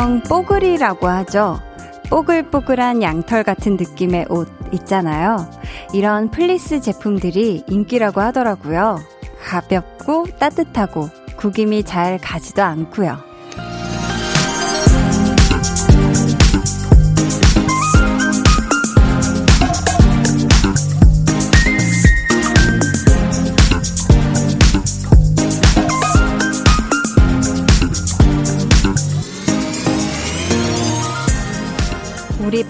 [0.00, 1.60] 일명 뽀글이라고 하죠.
[2.08, 5.50] 뽀글뽀글한 양털 같은 느낌의 옷 있잖아요.
[5.92, 8.98] 이런 플리스 제품들이 인기라고 하더라고요.
[9.44, 13.29] 가볍고 따뜻하고 구김이 잘 가지도 않고요.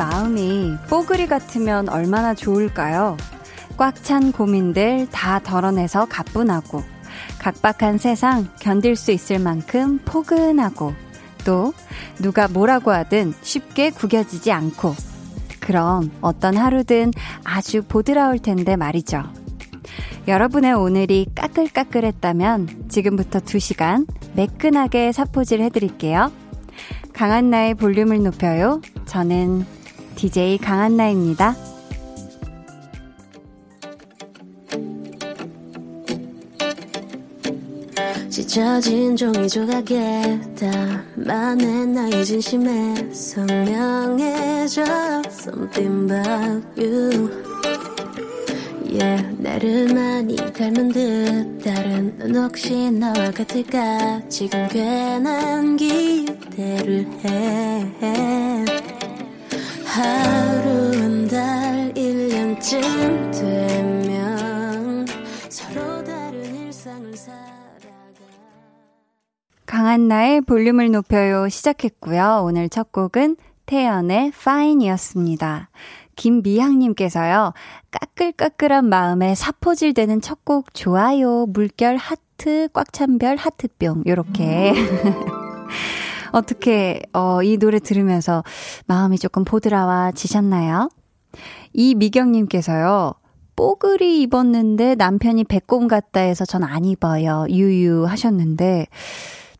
[0.00, 3.18] 마음이 뽀글이 같으면 얼마나 좋을까요?
[3.76, 6.82] 꽉 찬 고민들 다 덜어내서 가뿐하고,
[7.38, 10.94] 각박한 세상 견딜 수 있을 만큼 포근하고,
[11.44, 11.74] 또
[12.18, 14.94] 누가 뭐라고 하든 쉽게 구겨지지 않고,
[15.60, 17.10] 그럼 어떤 하루든
[17.44, 19.22] 아주 보드라울 텐데 말이죠.
[20.28, 26.32] 여러분의 오늘이 까끌까끌했다면 지금부터 2시간 매끈하게 사포질 해드릴게요.
[27.12, 28.80] 강한나의 볼륨을 높여요.
[29.04, 29.66] 저는
[30.20, 31.56] DJ 강한나입니다.
[38.28, 40.38] 찢어진 종이 조각에
[41.24, 44.82] 담아내 나의 진심에 선명해져.
[45.26, 47.30] Something about you.
[48.92, 51.62] Yeah 나를 많이 닮은 듯.
[51.64, 54.20] 다른 넌 혹시 나와 같을까?
[54.28, 57.70] 지금 괜한 기대를 해
[59.90, 62.80] 하루 한 달, 1년쯤
[63.32, 65.04] 되면
[65.48, 67.40] 서로 다른 일상을 살아가.
[69.66, 72.42] 강한 나의 볼륨을 높여요 시작했고요.
[72.44, 75.70] 오늘 첫 곡은 태연의 Fine이었습니다.
[76.14, 77.52] 김미향님께서요,
[77.90, 81.46] 까끌까끌한 마음에 사포질 되는 첫 곡 좋아요.
[81.46, 84.04] 물결 하트, 꽉 찬 별 하트뿅.
[84.06, 84.74] 요렇게.
[86.32, 88.42] 어떻게, 어, 이 노래 들으면서
[88.86, 90.88] 마음이 조금 보드라와지셨나요?
[91.72, 93.14] 이미경님께서요,
[93.56, 97.46] 뽀글이 입었는데 남편이 백곰 같다 해서 전 안 입어요.
[97.48, 98.86] 유유 하셨는데,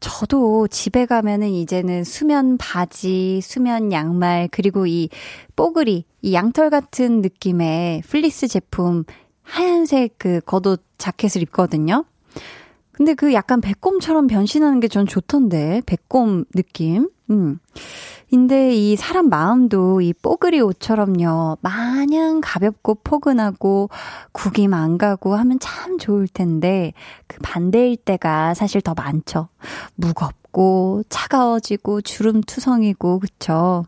[0.01, 5.11] 저도 집에 가면은 이제는 수면 바지, 수면 양말, 그리고 이
[5.57, 9.05] 뽀글이, 이 양털 같은 느낌의 플리스 제품
[9.43, 12.05] 하얀색 그 겉옷 자켓을 입거든요.
[13.01, 17.09] 근데 그 약간 백곰처럼 변신하는 게 전 좋던데, 백곰 느낌?
[17.31, 17.59] 음.
[18.29, 23.89] 근데 이 사람 마음도 이 뽀글이 옷처럼요, 마냥 가볍고 포근하고
[24.33, 26.93] 구김 안 가고 하면 참 좋을 텐데,
[27.27, 29.49] 그 반대일 때가 사실 더 많죠.
[29.95, 33.87] 무겁고, 차가워지고, 주름투성이고, 그쵸?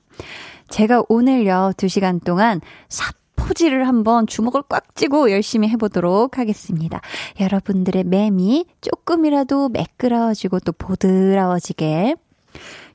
[0.71, 7.01] 제가 오늘요, 두 시간 동안 삽 포지를 한번 주먹을 꽉 쥐고 열심히 해보도록 하겠습니다.
[7.41, 12.15] 여러분들의 맴이 조금이라도 매끄러워지고 또 보드라워지게.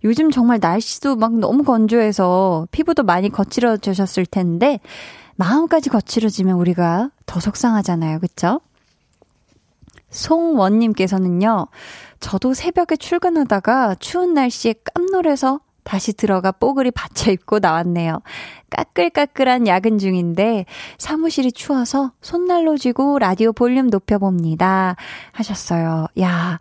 [0.03, 4.79] 요즘 정말 날씨도 막 너무 건조해서 피부도 많이 거칠어지셨을 텐데
[5.35, 8.19] 마음까지 거칠어지면 우리가 더 속상하잖아요.
[8.19, 8.61] 그쵸?
[10.09, 11.67] 송원님께서는요,
[12.19, 18.19] 저도 새벽에 출근하다가 추운 날씨에 깜놀해서 다시 들어가 뽀글이 받쳐 입고 나왔네요.
[18.69, 20.65] 까끌까끌한 야근 중인데
[20.97, 24.97] 사무실이 추워서 손난로 쥐고 라디오 볼륨 높여봅니다.
[25.31, 26.07] 하셨어요.
[26.19, 26.59] 야,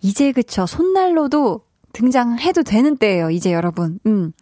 [0.00, 0.64] 이제 그쵸.
[0.64, 1.60] 손난로도
[1.92, 3.28] 등장해도 되는 때예요.
[3.28, 3.98] 이제 여러분.
[4.06, 4.32] 음.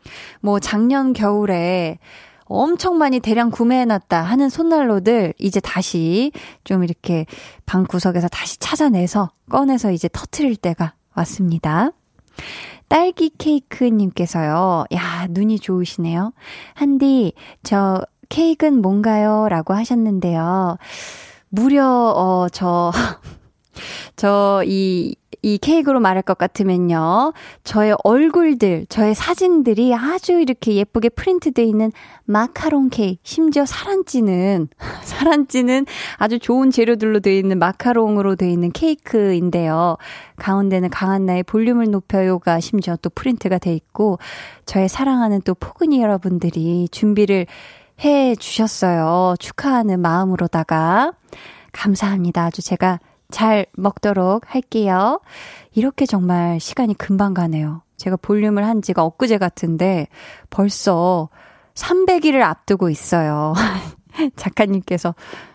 [0.40, 1.98] 뭐 작년 겨울에
[2.44, 6.30] 엄청 많이 대량 구매해놨다 하는 손난로들 이제 다시
[6.62, 7.26] 좀 이렇게
[7.66, 11.90] 방 구석에서 다시 찾아내서 꺼내서 이제 터트릴 때가 왔습니다.
[12.90, 14.84] 딸기 케이크님께서요.
[14.94, 16.32] 야, 눈이 좋으시네요.
[16.74, 19.46] 한디, 저 케이크는 뭔가요?
[19.48, 20.76] 라고 하셨는데요.
[21.50, 22.90] 무려, 어, 저,
[24.16, 27.32] 저, 이, 이 케이크로 말할 것 같으면요.
[27.64, 31.92] 저의 얼굴들, 저의 사진들이 아주 이렇게 예쁘게 프린트되어 있는
[32.24, 34.68] 마카롱 케이크, 심지어 사란찌는,
[35.02, 35.86] 사란찌는
[36.18, 39.96] 아주 좋은 재료들로 되어 있는 마카롱으로 되어 있는 케이크인데요.
[40.36, 44.18] 가운데는 강한나의 볼륨을 높여요가 심지어 또 프린트가 돼 있고,
[44.66, 47.46] 저의 사랑하는 또 포근이 여러분들이 준비를
[48.04, 49.34] 해 주셨어요.
[49.38, 51.12] 축하하는 마음으로다가.
[51.72, 52.44] 감사합니다.
[52.44, 52.98] 아주 제가
[53.30, 55.20] 잘 먹도록 할게요.
[55.74, 57.82] 이렇게 정말 시간이 금방 가네요.
[57.96, 60.08] 제가 볼륨을 한 지가 엊그제 같은데
[60.48, 61.28] 벌써
[61.74, 63.54] 300일을 앞두고 있어요.
[64.36, 65.14] 작가님께서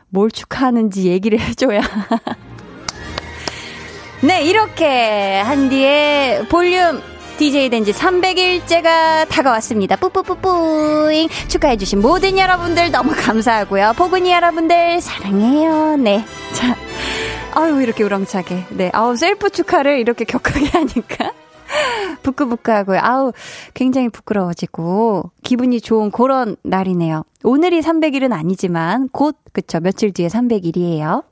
[0.10, 1.81] 뭘 축하하는지 얘기를 해줘야.
[4.24, 7.01] 네, 이렇게 한디의 볼륨
[7.38, 9.96] DJ 된 지 300일째가 다가왔습니다.
[9.98, 11.28] 뿌뿌뿌뿌잉.
[11.48, 13.94] 축하해주신 모든 여러분들 너무 감사하고요.
[13.98, 15.98] 포근이 여러분들 사랑해요.
[15.98, 16.24] 네.
[16.54, 16.76] 자,
[17.54, 18.66] 아유, 이렇게 우렁차게.
[18.72, 18.90] 네.
[18.94, 21.34] 아우, 셀프 축하를 이렇게 격하게 하니까.
[22.24, 23.00] 부끄부끄하고요.
[23.02, 23.32] 아우,
[23.74, 27.24] 굉장히 부끄러워지고, 기분이 좋은 그런 날이네요.
[27.44, 31.24] 오늘이 300일은 아니지만, 곧, 그쵸, 며칠 뒤에 300일이에요.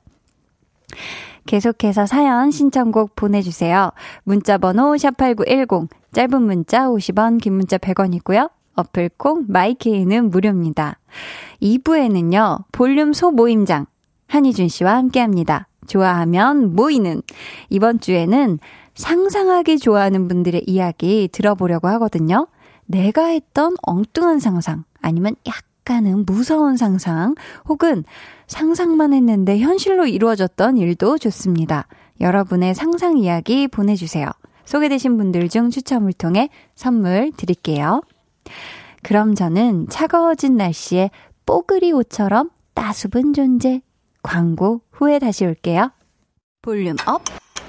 [1.46, 3.90] 계속해서 사연 신청곡 보내주세요.
[4.24, 8.50] 문자번호 샵8910, 짧은 문자 50원, 긴 문자 100원이고요.
[8.76, 10.98] 어플콩, 마이케이는 무료입니다.
[11.62, 13.86] 2부에는요, 볼륨 소모임장,
[14.28, 15.68] 한희준 씨와 함께 합니다.
[15.86, 17.22] 좋아하면 모이는.
[17.68, 18.58] 이번 주에는
[18.94, 22.48] 상상하기 좋아하는 분들의 이야기 들어보려고 하거든요.
[22.86, 27.34] 내가 했던 엉뚱한 상상, 아니면 약 간은 무서운 상상,
[27.68, 28.04] 혹은
[28.46, 31.86] 상상만 했는데 현실로 이루어졌던 일도 좋습니다.
[32.20, 34.28] 여러분의 상상 이야기 보내주세요.
[34.64, 38.02] 소개되신 분들 중 추첨을 통해 선물 드릴게요.
[39.02, 41.10] 그럼 저는 차가워진 날씨에
[41.46, 43.82] 뽀글이 옷처럼 따스운 존재.
[44.22, 45.90] 광고 후에 다시 올게요.
[46.62, 47.22] Volume up,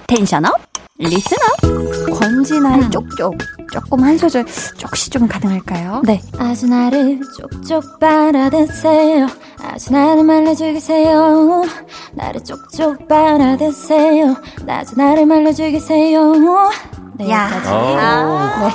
[0.07, 0.53] tension up,
[0.97, 2.17] listen up.
[2.17, 2.91] 권진아의 음.
[2.91, 3.35] 쪽쪽.
[3.75, 4.45] 조금 한 소절
[4.77, 6.01] 쪽시 좀 가능할까요?
[6.05, 6.21] 네.
[6.37, 9.27] 아주 나를 쪽쪽 빨아드세요.
[9.61, 11.65] 아주 나를 말려주겠어요.
[12.13, 14.37] 나를 쪽쪽 빨아드세요.
[14.65, 16.71] 아주 나를 말려주겠어요.
[17.17, 17.49] 네, 야.
[17.65, 18.71] 아.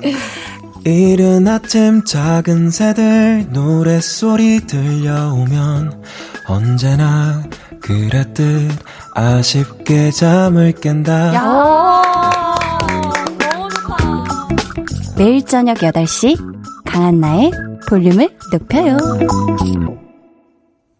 [0.00, 0.14] 네.
[0.90, 6.02] 이른 아침 작은 새들 노랫소리 들려오면
[6.48, 7.42] 언제나
[7.82, 8.72] 그랬듯
[9.14, 11.34] 아쉽게 잠을 깬다.
[11.34, 11.42] 야,
[15.18, 16.36] 매일 저녁 8시
[16.84, 17.50] 강한나의
[17.88, 18.96] 볼륨을 높여요.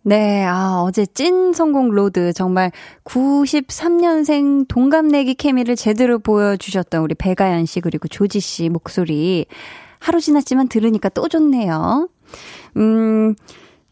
[0.03, 2.73] 네, 아, 어제 찐 성공 로드 정말
[3.05, 9.47] 93년생 동갑내기 케미를 제대로 보여주셨던 우리 배가연 씨 그리고 조지 씨 목소리
[9.99, 12.09] 하루 지났지만 들으니까 또 좋네요.
[12.77, 13.35] 음,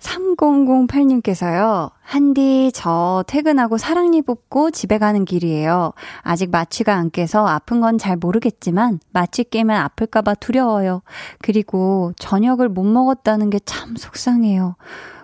[0.01, 1.91] 3008님께서요.
[2.03, 5.93] 한디, 저 퇴근하고 사랑니 뽑고 집에 가는 길이에요.
[6.23, 11.03] 아직 마취가 안 깨서 아픈 건 잘 모르겠지만 마취 깨면 아플까봐 두려워요.
[11.43, 14.77] 그리고 저녁을 못 먹었다는 게 참 속상해요.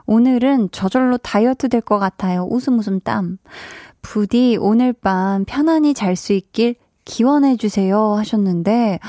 [0.06, 2.46] 오늘은 저절로 다이어트 될 것 같아요.
[2.50, 3.38] 웃음 웃음 땀.
[4.02, 9.00] 부디 오늘 밤 편안히 잘 수 있길 기원해주세요 하셨는데,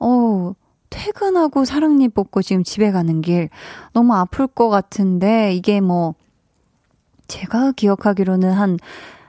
[0.00, 0.52] 어
[0.90, 3.48] 퇴근하고 사랑니 뽑고 지금 집에 가는 길
[3.92, 6.14] 너무 아플 것 같은데 이게 뭐
[7.26, 8.78] 제가 기억하기로는 한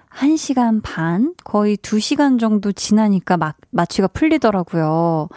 [0.10, 1.36] 1시간 반?
[1.44, 5.30] 거의 2시간 정도 지나니까 막 마취가 풀리더라고요.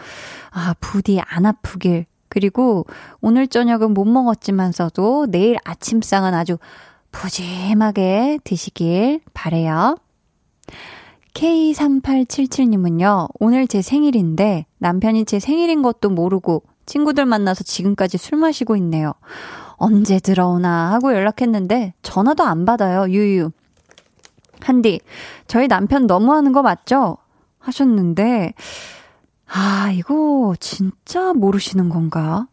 [0.51, 2.05] 아, 부디 안 아프길.
[2.27, 2.85] 그리고
[3.21, 6.57] 오늘 저녁은 못 먹었지만서도 내일 아침상은 아주
[7.11, 9.97] 푸짐하게 드시길 바래요.
[11.33, 19.13] K3877님은요, 오늘 제 생일인데 남편이 제 생일인 것도 모르고 친구들 만나서 지금까지 술 마시고 있네요.
[19.75, 23.51] 언제 들어오나 하고 연락했는데 전화도 안 받아요, 유유.
[24.61, 25.01] 한디,
[25.47, 27.17] 저희 남편 너무하는 거 맞죠?
[27.59, 28.53] 하셨는데,
[29.47, 32.47] 아, 이거 진짜 모르시는 건가?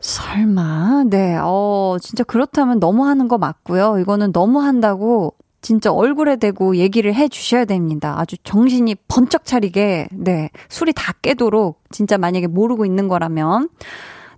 [0.00, 3.98] 설마, 네, 어, 진짜 그렇다면 너무 하는 거 맞고요.
[4.00, 8.16] 이거는 너무 한다고 진짜 얼굴에 대고 얘기를 해 주셔야 됩니다.
[8.18, 13.68] 아주 정신이 번쩍 차리게, 네, 술이 다 깨도록 진짜 만약에 모르고 있는 거라면,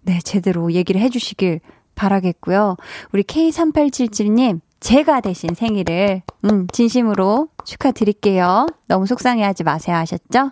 [0.03, 1.61] 네, 제대로 얘기를 해 주시길
[1.95, 2.77] 바라겠고요.
[3.13, 8.67] 우리 K3877님, 제가 대신 생일을, 음, 진심으로 축하드릴게요.
[8.87, 9.97] 너무 속상해 하지 마세요.
[9.97, 10.51] 하셨죠?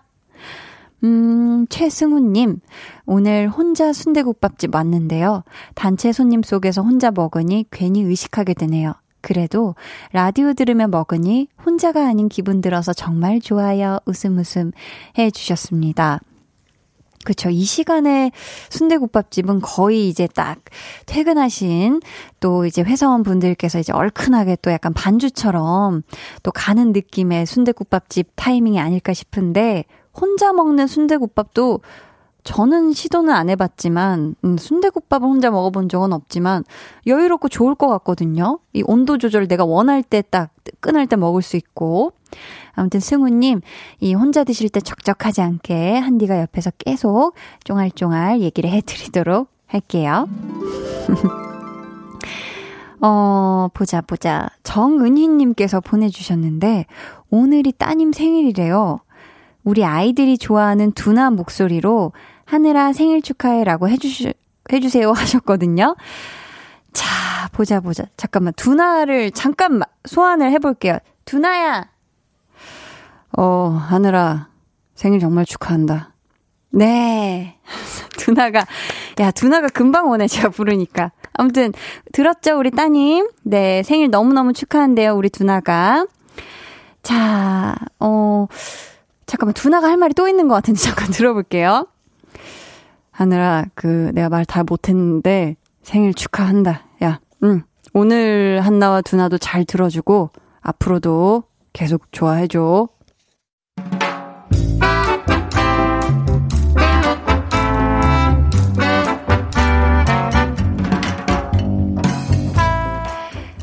[1.05, 2.61] 음, 최승우님,
[3.05, 5.43] 오늘 혼자 순대국밥집 왔는데요.
[5.75, 8.95] 단체 손님 속에서 혼자 먹으니 괜히 의식하게 되네요.
[9.23, 9.75] 그래도
[10.12, 13.99] 라디오 들으며 먹으니 혼자가 아닌 기분 들어서 정말 좋아요.
[14.05, 14.73] 웃음 웃음
[15.17, 16.21] 해 주셨습니다.
[17.25, 17.50] 그쵸.
[17.50, 18.33] 이 시간에
[18.71, 20.59] 순대국밥집은 거의 이제 딱
[21.07, 22.00] 퇴근하신
[22.41, 26.02] 또 이제 회사원 분들께서 이제 얼큰하게 또 약간 반주처럼
[26.43, 31.81] 또 가는 느낌의 순대국밥집 타이밍이 아닐까 싶은데 혼자 먹는 순대국밥도
[32.44, 36.64] 저는 시도는 안 해봤지만 음, 순대국밥을 혼자 먹어본 적은 없지만
[37.06, 38.58] 여유롭고 좋을 것 같거든요.
[38.72, 42.12] 이 온도 조절 내가 원할 때 딱 뜨끈할 때 먹을 수 있고
[42.72, 43.61] 아무튼 승우님
[44.00, 47.34] 이 혼자 드실 때 적적하지 않게 한디가 옆에서 계속
[47.64, 50.26] 쫑알쫑알 얘기를 해드리도록 할게요.
[53.04, 54.49] 어, 보자, 보자.
[54.62, 56.87] 정은희님께서 보내주셨는데,
[57.30, 59.00] 오늘이 따님 생일이래요.
[59.64, 62.12] 우리 아이들이 좋아하는 두나 목소리로
[62.44, 64.32] 하늘아 생일 축하해라고 해주시,
[64.72, 65.96] 해주세요 하셨거든요.
[66.92, 68.04] 자, 보자, 보자.
[68.16, 68.52] 잠깐만.
[68.54, 70.99] 두나를 잠깐 소환을 해볼게요.
[71.25, 71.88] 두나야!
[73.37, 74.49] 어, 하늘아,
[74.94, 76.12] 생일 정말 축하한다.
[76.70, 77.58] 네.
[78.18, 78.64] 두나가,
[79.20, 81.12] 야, 두나가 금방 오네, 제가 부르니까.
[81.32, 81.72] 아무튼,
[82.12, 83.28] 들었죠, 우리 따님?
[83.42, 86.06] 네, 생일 너무너무 축하한대요, 우리 두나가.
[87.02, 88.46] 자, 어,
[89.26, 91.87] 잠깐 잠깐만, 두나가 할 말이 또 있는 것 같은데, 잠깐 들어볼게요.
[93.12, 96.83] 하늘아, 그, 내가 말 다 못했는데, 생일 축하한다.
[97.04, 97.62] 야, 응.
[97.95, 100.31] 오늘 한나와 두나도 잘 들어주고,
[100.62, 102.88] 앞으로도 계속 좋아해줘.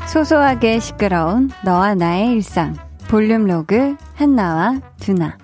[0.06, 2.74] 소소하게 시끄러운 너와 나의 일상.
[3.08, 5.36] 볼륨 로그 한나와 두나.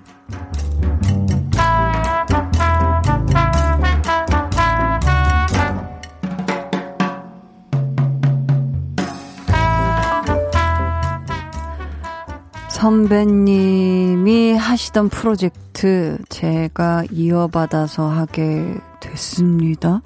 [12.87, 20.03] 선배님이 하시던 프로젝트 제가 이어받아서 하게 됐습니다.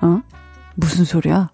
[0.00, 0.22] 어?
[0.76, 1.50] 무슨 소리야?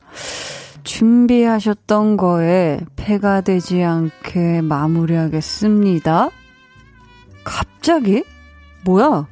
[0.84, 6.28] 준비하셨던 거에 폐가 되지 않게 마무리하겠습니다.
[7.42, 8.22] 갑자기?
[8.84, 9.26] 뭐야?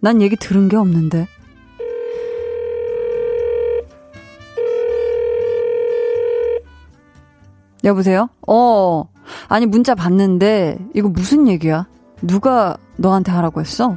[0.00, 1.28] 난 얘기 들은 게 없는데.
[7.84, 8.28] 여보세요?
[8.48, 9.13] 어,
[9.48, 11.86] 아니, 문자 봤는데, 이거 무슨 얘기야?
[12.22, 13.96] 누가 너한테 하라고 했어?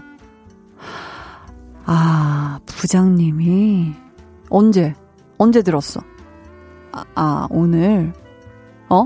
[1.86, 3.94] 아, 부장님이,
[4.50, 4.94] 언제?
[5.38, 6.02] 언제 들었어?
[6.92, 8.14] 아, 아, 오늘,
[8.90, 9.06] 어?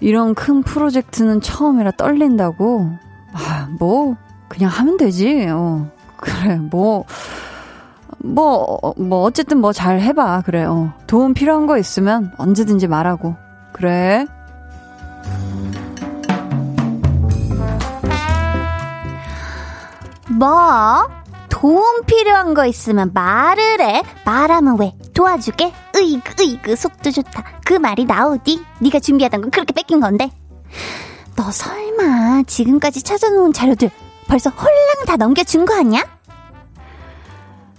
[0.00, 2.90] 이런 큰 프로젝트는 처음이라 떨린다고?
[3.34, 4.16] 아, 뭐,
[4.48, 5.88] 그냥 하면 되지, 어.
[6.16, 7.04] 그래, 뭐,
[8.18, 10.92] 뭐, 뭐, 어쨌든 뭐 잘 해봐, 그래, 어.
[11.06, 13.36] 도움 필요한 거 있으면 언제든지 말하고.
[13.72, 14.26] 그래.
[20.40, 21.06] 뭐?
[21.50, 24.02] 도움 필요한 거 있으면 말을 해.
[24.24, 24.94] 말하면 왜?
[25.12, 25.70] 도와줄게.
[25.94, 27.44] 으이그 으이그 속도 좋다.
[27.66, 28.64] 그 말이 나오디?
[28.78, 30.30] 네가 준비하던 거 그렇게 뺏긴 건데.
[31.36, 33.90] 너 설마 지금까지 찾아놓은 자료들
[34.28, 36.06] 벌써 홀랑 다 넘겨준 거 아니야?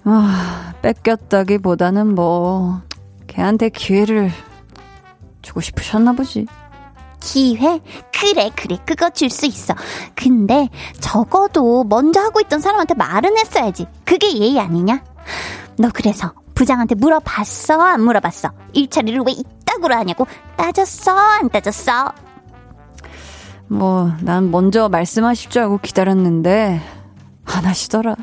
[0.03, 2.81] 아, 뺏겼다기보다는 뭐
[3.25, 4.29] 걔한테 기회를
[5.41, 6.45] 주고 싶으셨나 보지.
[7.21, 7.79] 기회?
[8.11, 9.73] 그래, 그래, 그거 줄 수 있어.
[10.15, 10.67] 근데
[10.99, 13.85] 적어도 먼저 하고 있던 사람한테 말은 했어야지.
[14.03, 15.01] 그게 예의 아니냐?
[15.77, 17.81] 너 그래서 부장한테 물어봤어?
[17.81, 18.51] 안 물어봤어?
[18.73, 21.15] 일처리를 왜 이따구로 하냐고 따졌어?
[21.17, 22.11] 안 따졌어?
[23.67, 26.81] 뭐, 난 먼저 말씀하실 줄 알고 기다렸는데,
[27.45, 28.15] 안 하시더라.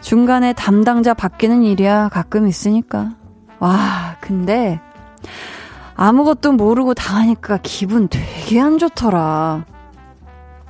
[0.00, 3.10] 중간에 담당자 바뀌는 일이야 가끔 있으니까.
[3.58, 4.80] 와, 근데,
[5.98, 9.64] 아무것도 모르고 당하니까 기분 되게 안 좋더라.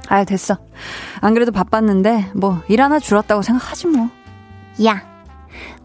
[0.08, 0.56] 아유, 됐어.
[1.20, 4.08] 안 그래도 바빴는데, 뭐, 일 하나 줄었다고 생각하지 뭐.
[4.86, 5.02] 야,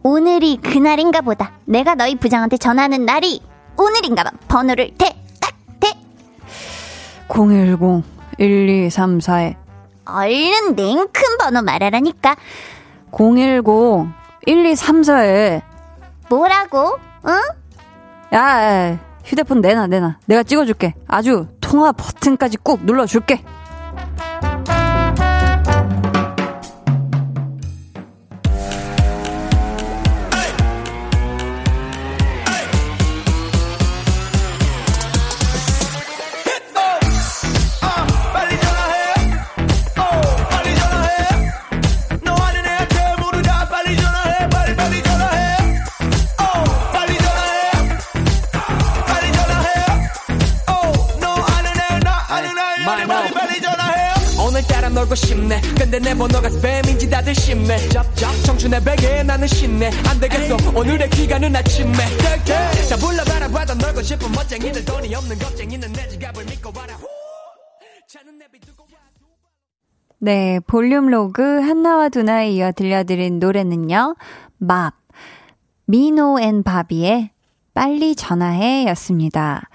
[0.02, 1.52] 오늘이 그날인가 보다.
[1.66, 3.42] 내가 너희 부장한테 전하는 날이
[3.76, 4.32] 오늘인가 봐.
[4.48, 5.90] 번호를 대, 딱, 대.
[7.28, 9.56] 010-1234에.
[10.06, 12.38] 얼른 냉큰 번호 말하라니까.
[13.12, 15.62] 010-1234에.
[16.30, 16.98] 뭐라고?
[17.28, 17.42] 응?
[18.34, 20.18] 야, 휴대폰 내놔, 내놔.
[20.26, 20.94] 내가 찍어줄게.
[21.08, 23.44] 아주 통화 버튼까지 꾹 눌러줄게.
[56.24, 57.78] 내 번호가 스팸인지 다들 심해.
[57.90, 59.92] 짭짭 청춘의 베개 나는 신네.
[60.08, 60.56] 안 되겠어.
[60.74, 61.94] 오늘의 귀가는 아침에.
[62.88, 66.98] 자 불러봐라 봐도 놀고 싶은 멋쟁이들 돈이 없는 겁쟁이는 내 지갑을 믿고 와라.
[68.08, 69.00] 차는 내비 두고 와.
[70.20, 74.16] 네, 볼륨 로그 한나와 두나에 이어 들려드린 노래는요.
[74.66, 74.94] 밥,
[75.86, 77.32] 미노 앤 바비의
[77.74, 79.68] 빨리 전화해 였습니다.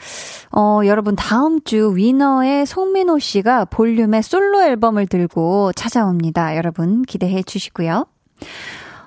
[0.53, 6.57] 어, 여러분, 다음 주 위너의 송민호 씨가 볼륨의 솔로 앨범을 들고 찾아옵니다.
[6.57, 8.07] 여러분, 기대해 주시고요.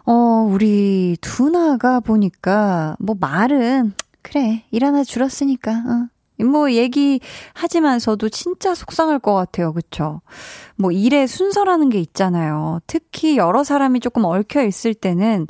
[0.05, 0.13] 어,
[0.49, 6.43] 우리 두나가 보니까, 뭐, 말은, 그래, 일 하나 줄었으니까, 어.
[6.43, 9.73] 뭐, 얘기하지만서도 진짜 속상할 것 같아요.
[9.73, 10.21] 그쵸?
[10.75, 12.79] 뭐, 일의 순서라는 게 있잖아요.
[12.87, 15.47] 특히 여러 사람이 조금 얽혀 있을 때는,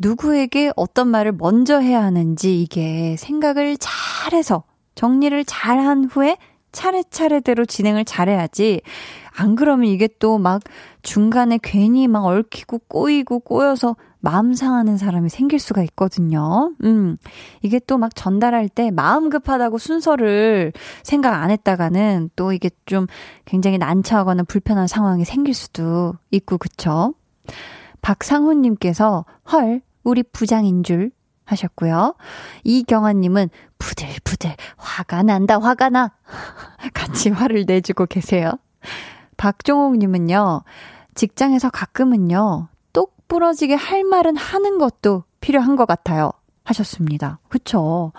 [0.00, 4.64] 누구에게 어떤 말을 먼저 해야 하는지 이게 생각을 잘해서
[4.94, 6.36] 정리를 잘 한 후에
[6.72, 8.80] 차례차례대로 진행을 잘해야지.
[9.36, 10.62] 안 그러면 이게 또 막
[11.02, 16.72] 중간에 괜히 막 얽히고 꼬이고 꼬여서 마음 상하는 사람이 생길 수가 있거든요.
[16.84, 17.16] 음.
[17.62, 23.06] 이게 또 막 전달할 때 마음 급하다고 순서를 생각 안 했다가는 또 이게 좀
[23.44, 27.14] 굉장히 난처하거나 불편한 상황이 생길 수도 있고, 그쵸?
[28.02, 31.10] 박상훈님께서, 헐, 우리 부장인 줄
[31.44, 32.14] 하셨고요.
[32.64, 36.12] 이경아님은 부들부들 화가 난다, 화가 나.
[36.94, 38.52] 같이 화를 내주고 계세요.
[39.36, 40.62] 박종옥님은요,
[41.14, 46.30] 직장에서 가끔은요, 똑 부러지게 할 말은 하는 것도 필요한 것 같아요.
[46.62, 47.40] 하셨습니다.
[47.48, 48.12] 그쵸.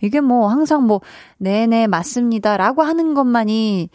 [0.00, 1.00] 이게 뭐 항상 뭐,
[1.38, 2.56] 네네, 맞습니다.
[2.56, 3.88] 라고 하는 것만이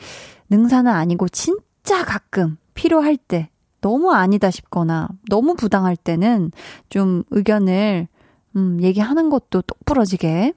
[0.50, 3.50] 능사는 아니고, 진짜 가끔 필요할 때,
[3.82, 6.52] 너무 아니다 싶거나, 너무 부당할 때는
[6.90, 8.08] 좀 의견을,
[8.56, 10.54] 음, 얘기하는 것도 똑 부러지게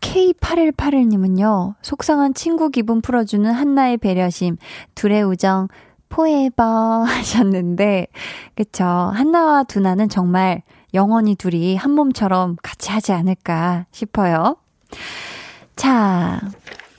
[0.00, 4.56] K8181님은요, 속상한 친구 기분 풀어주는 한나의 배려심,
[4.94, 5.68] 둘의 우정,
[6.08, 6.64] 포에버
[7.04, 8.06] 하셨는데,
[8.54, 8.84] 그쵸.
[8.84, 10.62] 한나와 두나는 정말
[10.94, 14.56] 영원히 둘이 한 몸처럼 같이 하지 않을까 싶어요.
[15.74, 16.40] 자,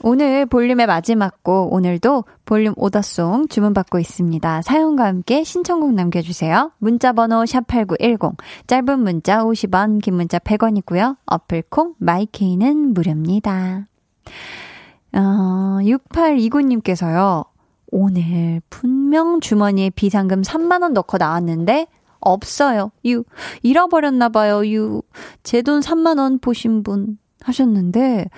[0.02, 4.62] 오늘 볼륨의 마지막 곡, 오늘도 볼륨 오더송 주문받고 있습니다.
[4.62, 6.70] 사연과 함께 신청곡 남겨주세요.
[6.78, 8.36] 문자번호 샵8910,
[8.68, 11.16] 짧은 문자 50원, 긴 문자 100원이고요.
[11.26, 13.86] 어플콩, 마이케이는 무료입니다.
[15.14, 17.46] 어, 6829님께서요,
[17.90, 21.86] 오늘 분명 주머니에 비상금 3만원 넣고 나왔는데,
[22.20, 22.90] 없어요.
[23.04, 23.24] 유.
[23.62, 24.66] 잃어버렸나봐요.
[24.72, 25.02] 유.
[25.42, 28.28] 제 돈 3만원 보신 분 하셨는데,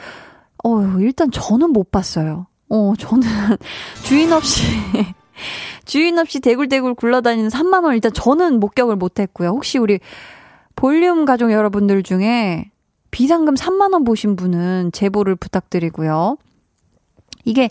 [0.64, 2.46] 어, 일단 저는 못 봤어요.
[2.68, 3.26] 어, 저는
[4.04, 4.62] 주인 없이
[5.84, 9.48] 주인 없이 대굴대굴 굴러다니는 3만 원 일단 저는 목격을 못 했고요.
[9.48, 9.98] 혹시 우리
[10.76, 12.70] 볼륨 가족 여러분들 중에
[13.10, 16.36] 비상금 3만 원 보신 분은 제보를 부탁드리고요.
[17.44, 17.70] 이게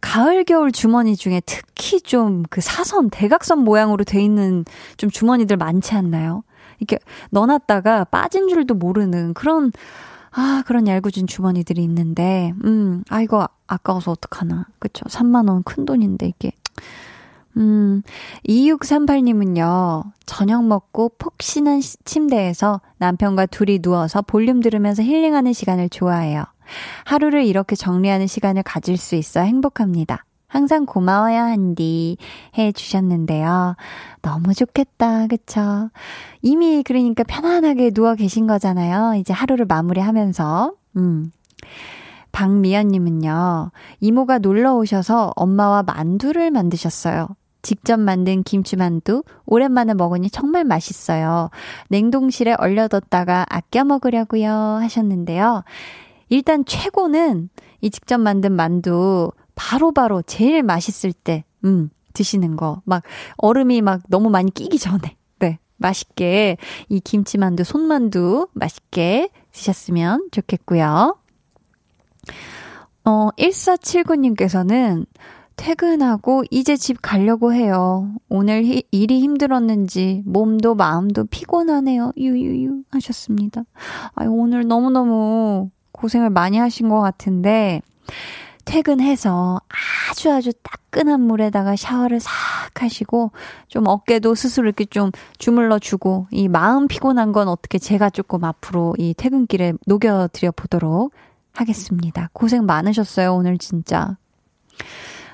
[0.00, 4.64] 가을 겨울 주머니 중에 특히 좀 그 사선 대각선 모양으로 돼 있는
[4.96, 6.42] 좀 주머니들 많지 않나요?
[6.78, 6.98] 이렇게
[7.30, 9.70] 넣어놨다가 빠진 줄도 모르는 그런
[10.32, 14.66] 아, 그런 얄궂은 주머니들이 있는데, 음, 아, 이거 아까워서 어떡하나.
[14.78, 15.04] 그쵸.
[15.06, 16.52] 3만원 큰 돈인데, 이게.
[17.58, 18.02] 음,
[18.48, 26.44] 2638님은요, 저녁 먹고 폭신한 침대에서 남편과 둘이 누워서 볼륨 들으면서 힐링하는 시간을 좋아해요.
[27.04, 30.24] 하루를 이렇게 정리하는 시간을 가질 수 있어 행복합니다.
[30.52, 32.18] 항상 고마워요, 한디.
[32.58, 33.74] 해 주셨는데요.
[34.20, 35.88] 너무 좋겠다, 그쵸?
[36.42, 39.14] 이미 그러니까 편안하게 누워 계신 거잖아요.
[39.14, 40.74] 이제 하루를 마무리하면서.
[40.98, 41.32] 음.
[42.32, 47.28] 박미연님은요, 이모가 놀러 오셔서 엄마와 만두를 만드셨어요.
[47.62, 51.48] 직접 만든 김치만두 오랜만에 먹으니 정말 맛있어요.
[51.88, 55.64] 냉동실에 얼려뒀다가 아껴 먹으려고요 하셨는데요.
[56.28, 57.48] 일단 최고는
[57.80, 62.82] 이 직접 만든 만두 바로바로 바로 제일 맛있을 때, 음, 드시는 거.
[62.84, 63.02] 막,
[63.36, 65.16] 얼음이 막 너무 많이 끼기 전에.
[65.38, 65.58] 네.
[65.76, 66.56] 맛있게,
[66.88, 71.16] 이 김치만두, 손만두 맛있게 드셨으면 좋겠고요.
[73.04, 75.06] 어, 1479님께서는
[75.56, 78.10] 퇴근하고 이제 집 가려고 해요.
[78.28, 82.12] 오늘 히, 일이 힘들었는지 몸도 마음도 피곤하네요.
[82.16, 83.62] 유유유 하셨습니다.
[84.14, 87.82] 아 오늘 너무너무 고생을 많이 하신 것 같은데
[88.64, 89.60] 퇴근해서
[90.10, 92.30] 아주 아주 따끈한 물에다가 샤워를 싹
[92.80, 93.32] 하시고
[93.68, 98.94] 좀 어깨도 스스로 이렇게 좀 주물러 주고 이 마음 피곤한 건 어떻게 제가 조금 앞으로
[98.98, 101.12] 이 퇴근길에 녹여드려 보도록
[101.54, 102.30] 하겠습니다.
[102.32, 104.16] 고생 많으셨어요, 오늘 진짜.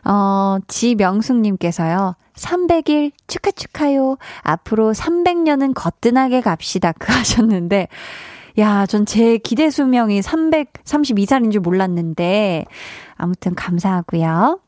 [0.05, 4.17] 어, 지명숙님께서요, 300일 축하 축하요.
[4.43, 6.93] 앞으로 300년은 거뜬하게 갑시다.
[6.93, 7.89] 그 하셨는데,
[8.59, 12.65] 야, 전 제 기대 수명이 332살인 줄 몰랐는데,
[13.19, 14.61] 아무튼 감사하고요.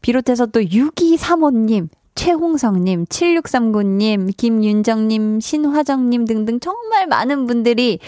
[0.00, 7.98] 비롯해서 또 6235님, 최홍성님, 7639님, 김윤정님, 신화정님 등등 정말 많은 분들이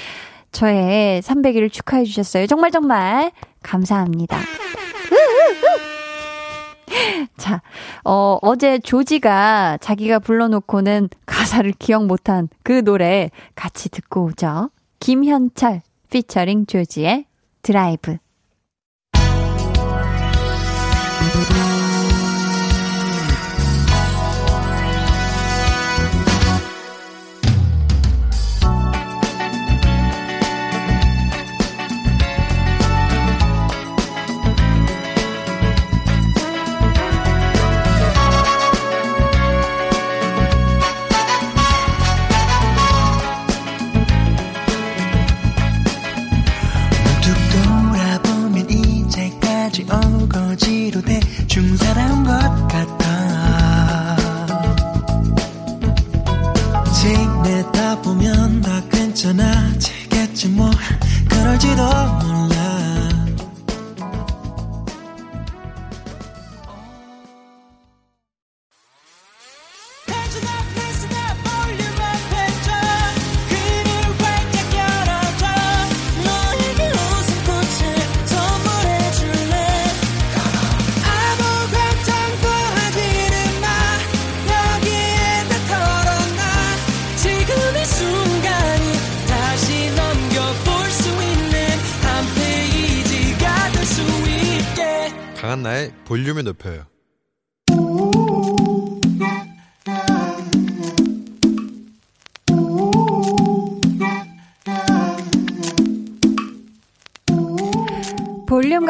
[0.52, 2.46] 저의 300일을 축하해 주셨어요.
[2.46, 4.38] 정말 정말 감사합니다.
[7.36, 7.62] 자,
[8.04, 14.70] 어, 어제 조지가 자기가 불러놓고는 가사를 기억 못한 그 노래 같이 듣고 오죠.
[14.98, 17.26] 김현철 피처링 조지의
[17.62, 18.16] 드라이브.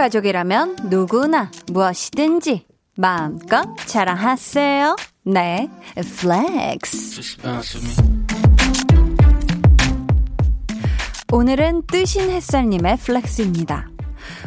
[0.01, 4.97] 가족이라면 누구나 무엇이든지 마음껏 자랑하세요.
[5.27, 7.39] 네, flex.
[11.31, 13.89] 오늘은 뜨신 햇살님의 flex입니다.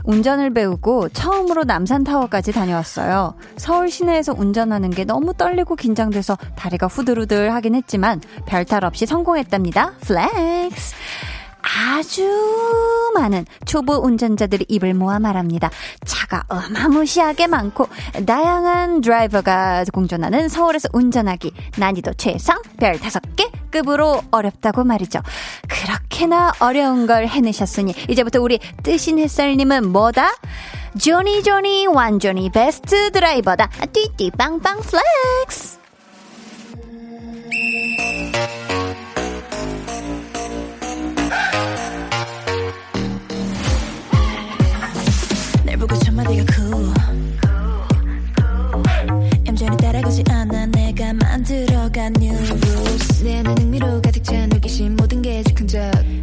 [0.05, 3.35] 운전을 배우고 처음으로 남산타워까지 다녀왔어요.
[3.57, 9.93] 서울 시내에서 운전하는 게 너무 떨리고 긴장돼서 다리가 후들후들 하긴 했지만 별탈 없이 성공했답니다.
[10.01, 10.95] flex!
[11.63, 15.69] 아주 많은 초보 운전자들이 입을 모아 말합니다.
[16.05, 17.87] 차가 어마무시하게 많고
[18.25, 25.21] 다양한 드라이버가 공존하는 서울에서 운전하기 난이도 최상 별 다섯 개 급으로 어렵다고 말이죠.
[25.67, 30.31] 그렇게나 어려운 걸 해내셨으니 이제부터 우리 뜨신 햇살님은 뭐다?
[30.99, 33.69] 조니 조니 완전히 베스트 드라이버다.
[33.93, 35.82] 띠띠 빵빵 flex.
[52.03, 55.79] 만들어간 new rules 내 안에 흥미로 가득 찬 호기심 모든 게 즉흥 적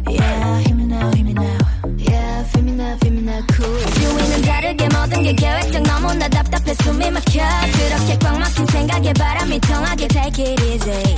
[0.07, 1.57] Yeah hear me now hear me now
[1.97, 6.73] Yeah feel me now feel me now cool 주위는 다르게 모든 게 계획적 너무나 답답해
[6.75, 7.41] 숨이 막혀
[7.73, 11.10] 그렇게 꽉 막힌 생각에 바람이 통하게 take it easy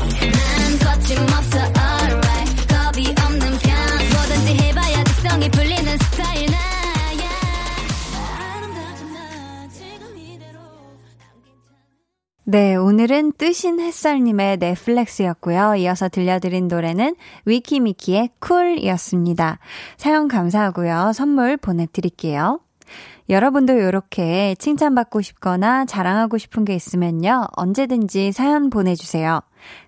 [13.03, 15.75] 오늘은 뜨신 햇살님의 넷플렉스였고요.
[15.75, 19.59] 이어서 들려드린 노래는 위키미키의 쿨이었습니다.
[19.97, 21.11] 사연 감사하고요.
[21.13, 22.61] 선물 보내드릴게요.
[23.27, 27.47] 여러분도 이렇게 칭찬받고 싶거나 자랑하고 싶은 게 있으면요.
[27.57, 29.41] 언제든지 사연 보내주세요.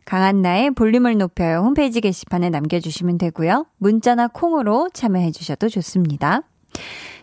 [0.04, 1.60] 강한나의 볼륨을 높여요.
[1.60, 3.66] 홈페이지 게시판에 남겨주시면 되고요.
[3.78, 6.42] 문자나 콩으로 참여해주셔도 좋습니다.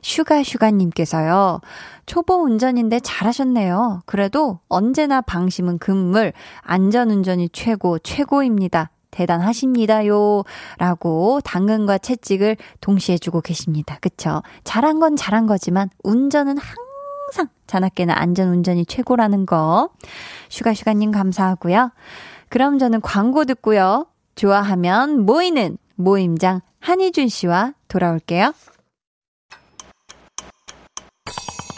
[0.02, 1.60] 슈가슈가님께서요.
[2.06, 4.02] 초보 운전인데 잘하셨네요.
[4.04, 8.90] 그래도 언제나 방심은 금물, 안전운전이 최고, 최고입니다.
[9.12, 10.42] 대단하십니다요.
[10.78, 13.98] 라고 당근과 채찍을 동시에 주고 계십니다.
[14.00, 14.42] 그쵸?
[14.64, 19.90] 잘한 건 잘한 거지만 운전은 항상 자나깨나 안전운전이 최고라는 거.
[20.48, 21.92] 슈가슈가님 감사하고요.
[22.48, 24.06] 그럼 저는 광고 듣고요.
[24.34, 28.52] 좋아하면 모이는 모임장 한희준 씨와 돌아올게요.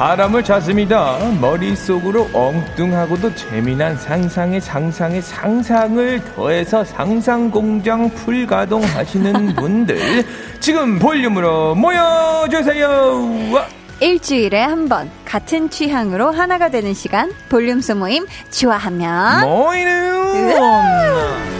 [0.00, 1.18] 사람을 찾습니다.
[1.42, 10.24] 머릿속으로 엉뚱하고도 재미난 상상의 상상의 상상을 더해서 상상공장 풀가동 하시는 분들,
[10.58, 13.50] 지금 볼륨으로 모여주세요!
[13.52, 13.66] 와.
[14.00, 21.59] 일주일에 한 번 같은 취향으로 하나가 되는 시간 볼륨스 모임 좋아하면 모이는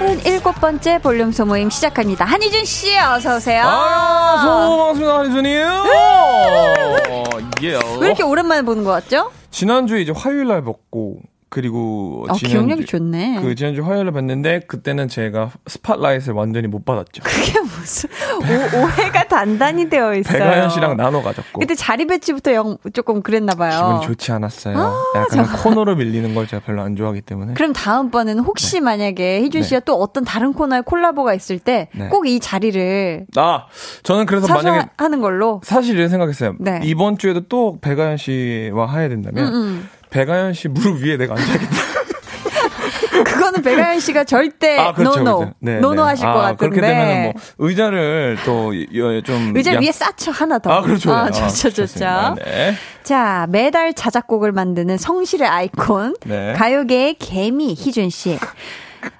[0.00, 2.24] 서른일곱 번째 볼륨 소모임 시작합니다.
[2.24, 3.64] 한희준 씨 어서 오세요.
[3.66, 5.84] 아, so 반갑습니다, 한희준이에요.
[7.64, 7.72] 예.
[8.00, 9.30] 왜 이렇게 오랜만에 보는 것 같죠?
[9.50, 11.18] 지난주에 이제 화요일 날 뵙고
[11.50, 13.40] 그리고 어, 기억력이 좋네.
[13.42, 17.24] 그 지난주 화요일에 뵀는데 그때는 제가 spotlight를 완전히 못 받았죠.
[17.24, 20.38] 그게 무슨 오, 오해가 단단히 되어 있어요.
[20.38, 23.98] 배가연 씨랑 나눠 가졌고 그때 자리 배치부터 영, 조금 그랬나 봐요.
[23.98, 24.76] 기분이 좋지 않았어요.
[25.16, 27.54] 약간 코너로 밀리는 걸 제가 별로 안 좋아하기 때문에.
[27.54, 32.38] 그럼 다음번에는 혹시 만약에 희준 씨가 또 어떤 다른 코너에 콜라보가 있을 때 꼭이 네.
[32.38, 33.66] 자리를 아
[34.04, 36.54] 저는 그래서 만약에 하는 걸로 사실 이런 생각했어요.
[36.60, 36.80] 네.
[36.84, 39.88] 이번 주에도 또 배가연 씨와 해야 된다면 음, 음.
[40.10, 41.90] 배가연 씨 무릎 위에 내가 앉아야겠다.
[43.24, 45.54] 그거는 배가연 씨가 절대 아, 그렇죠, no no 그렇죠.
[45.60, 46.08] 네, no no 네.
[46.08, 50.70] 하실 아, 것 같은데 그렇게 되면은 뭐 의자를 또좀 의자 위에 쌓쳐 하나 더.
[50.70, 51.12] 아 그렇죠.
[51.12, 51.70] 아, 아, 좋죠, 좋죠.
[51.82, 52.34] 좋습니다.
[52.44, 52.74] 네.
[53.02, 56.14] 자, 매달 자작곡을 만드는 성실의 아이콘.
[56.24, 56.52] 네.
[56.54, 58.38] 가요계의 개미 희준 씨.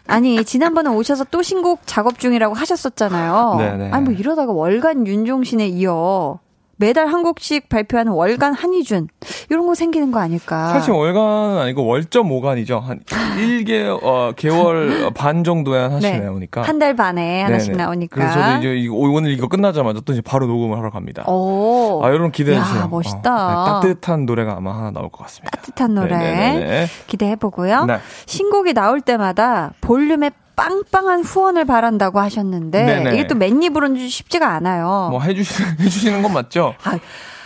[0.07, 3.57] 아니, 지난번에 오셔서 또 신곡 작업 중이라고 하셨었잖아요.
[3.59, 3.90] 네네.
[3.90, 6.38] 아니, 뭐 이러다가 월간 윤종신에 이어
[6.81, 9.09] 매달 한 곡씩 발표하는 월간 한희준.
[9.51, 10.69] 이런 거 생기는 거 아닐까.
[10.71, 12.81] 사실 월간은 아니고 월점 5간이죠.
[12.81, 13.01] 한
[13.37, 16.21] 1개 어, 개월 반 정도에 하나씩 네.
[16.21, 16.62] 나오니까.
[16.62, 17.85] 한 달 반에 하나씩 네네.
[17.85, 18.14] 나오니까.
[18.16, 21.23] 그래서 저도 이제 이거- 오늘 이거 끝나자마자 또 이제 바로 녹음을 하러 갑니다.
[21.29, 22.01] 오.
[22.03, 22.88] 아, 여러분 기대해 야, 주세요.
[22.88, 23.19] 멋있다.
[23.19, 25.51] 어, 네, 따뜻한 노래가 아마 하나 나올 것 같습니다.
[25.59, 26.87] 따뜻한 노래 네네네네.
[27.09, 27.85] 기대해 보고요.
[27.85, 27.99] 네.
[28.25, 33.14] 신곡이 나올 때마다 볼륨에 빵빵한 후원을 바란다고 하셨는데 네네.
[33.14, 35.09] 이게 또 맨입으로는 쉽지가 않아요.
[35.11, 36.75] 뭐 해주시는 해주시는 건 맞죠?
[36.85, 36.99] 아,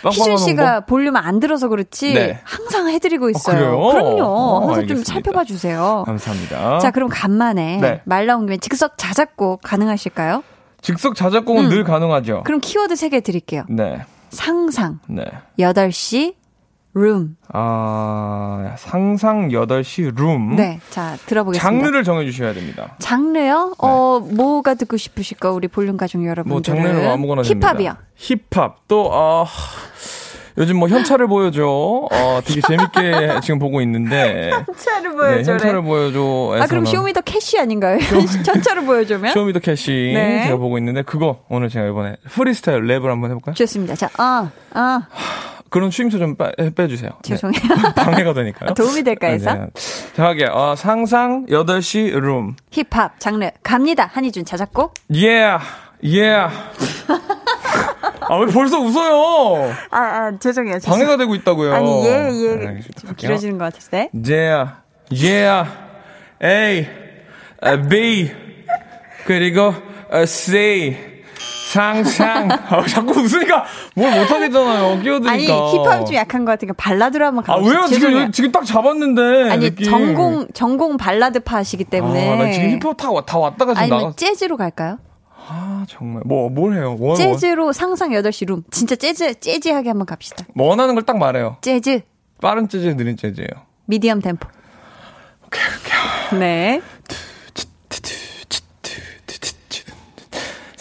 [0.09, 0.81] 희준 씨가?
[0.81, 2.41] 볼륨 안 들어서 그렇지 네.
[2.43, 3.55] 항상 해드리고 있어요.
[3.55, 3.87] 그래요?
[3.87, 4.23] 그럼요.
[4.25, 5.13] 어, 항상 좀 알겠습니다.
[5.13, 6.03] 살펴봐 주세요.
[6.05, 6.79] 감사합니다.
[6.79, 8.01] 자, 그럼 간만에 네.
[8.03, 10.43] 말 나온 김에 즉석 자작곡 가능하실까요?
[10.81, 11.69] 즉석 자작곡은 음.
[11.69, 12.43] 늘 가능하죠.
[12.43, 13.63] 그럼 키워드 3개 드릴게요.
[13.69, 15.23] 네, 상상, 네.
[15.57, 16.35] 8시,
[16.97, 17.35] 룸.
[17.51, 20.55] 아 상상 8시 룸.
[20.55, 21.61] 네, 자, 들어보겠습니다.
[21.61, 22.95] 장르를 정해 주셔야 됩니다.
[22.99, 23.73] 장르요?
[23.79, 25.51] 어, 뭐가 듣고 싶으실까?
[25.51, 26.43] 우리 볼륨 가족 여러분들.
[26.45, 26.49] 네.
[26.49, 27.67] 뭐 장르는 뭐 아무거나 됩니다.
[27.67, 27.95] 힙합이요.
[28.15, 29.45] 힙합 또 아.
[30.57, 31.65] 요즘 뭐 현찰을 보여줘.
[31.67, 34.51] 어, 되게 재밌게 지금 보고 있는데.
[34.51, 35.43] 현찰을 네, 보여줘래.
[35.51, 36.57] 현찰을 보여줘.
[36.61, 37.97] 아, 그럼 Show me the cash 아닌가요?
[38.47, 39.33] 현찰을 보여주면?
[39.33, 40.43] Show me the cash 네.
[40.45, 43.53] 제가 보고 있는데 그거 오늘 제가 이번에 프리스타일 랩을 한번 해볼까요?
[43.55, 43.95] 좋습니다.
[43.95, 45.01] 자, 아, 아,
[45.75, 47.09] 그런 쉼표 좀 빼, 빼주세요.
[47.09, 47.17] 네.
[47.21, 47.61] 죄송해요.
[47.97, 48.73] 방해가 되니까요.
[48.75, 49.53] 도움이 될까 해서?
[49.53, 49.67] 네.
[50.15, 52.55] 자, 하게 어, 상상 8시 룸.
[52.71, 54.09] 힙합 장르 갑니다.
[54.13, 54.93] 한희준 자작곡.
[55.11, 55.61] Yeah,
[56.01, 56.49] yeah.
[58.29, 59.75] 아, 왜 벌써 웃어요?
[59.91, 60.77] 아, 아 죄송해요.
[60.85, 61.73] 방해가 되고 있다고요.
[61.73, 62.55] 아니, 예, 예.
[62.55, 62.79] 네.
[62.97, 63.13] 좀.
[63.17, 64.09] 길어지는 것 같았을 때.
[64.13, 64.75] Yeah,
[65.11, 65.69] yeah.
[66.41, 66.87] A,
[67.89, 68.31] B.
[69.25, 69.73] 그리고
[70.09, 71.14] a C.
[71.75, 72.49] 상상.
[72.51, 75.01] 아, 자꾸 웃으니까 뭘 못하겠잖아요.
[75.01, 75.31] 끼어드니까.
[75.33, 77.77] 아니, 힙합이 좀 약한 것 같으니까 발라드로 한번 아, 가보세요.
[77.77, 77.87] 왜요?
[77.87, 78.17] 죄송해요.
[78.19, 79.51] 지금, 지금 딱 잡았는데.
[79.51, 79.85] 아니, 느낌.
[79.89, 82.31] 전공, 전공 발라드 파시기 때문에.
[82.31, 84.13] 아, 나 지금 힙합 다, 와- 다 왔다가 지금 아니면.
[84.15, 84.99] 재즈로 갈까요?
[85.47, 86.23] 아, 정말.
[86.25, 86.95] 뭐, 뭘 해요?
[86.99, 88.63] 원, 원, 재즈로 상상 8시 룸.
[88.71, 90.45] 진짜 재즈, 재즈하게 한번 갑시다.
[90.55, 91.57] 원하는 걸 딱 말해요.
[91.61, 92.01] 재즈,
[92.41, 93.49] 빠른 재즈, 느린 재즈예요.
[93.85, 94.47] 미디엄 템포.
[96.39, 96.81] 네.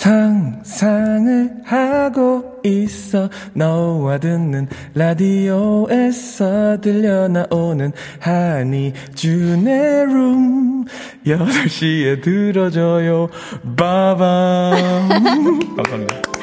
[0.05, 3.31] 상상을 하고 있어.
[3.55, 7.91] 너와 듣는 라디오에서 들려 나오는
[8.21, 10.85] 한이준의 룸
[11.25, 13.31] 8시에 들어줘요.
[13.79, 15.09] 빠밤.
[15.75, 16.34] 감사합니다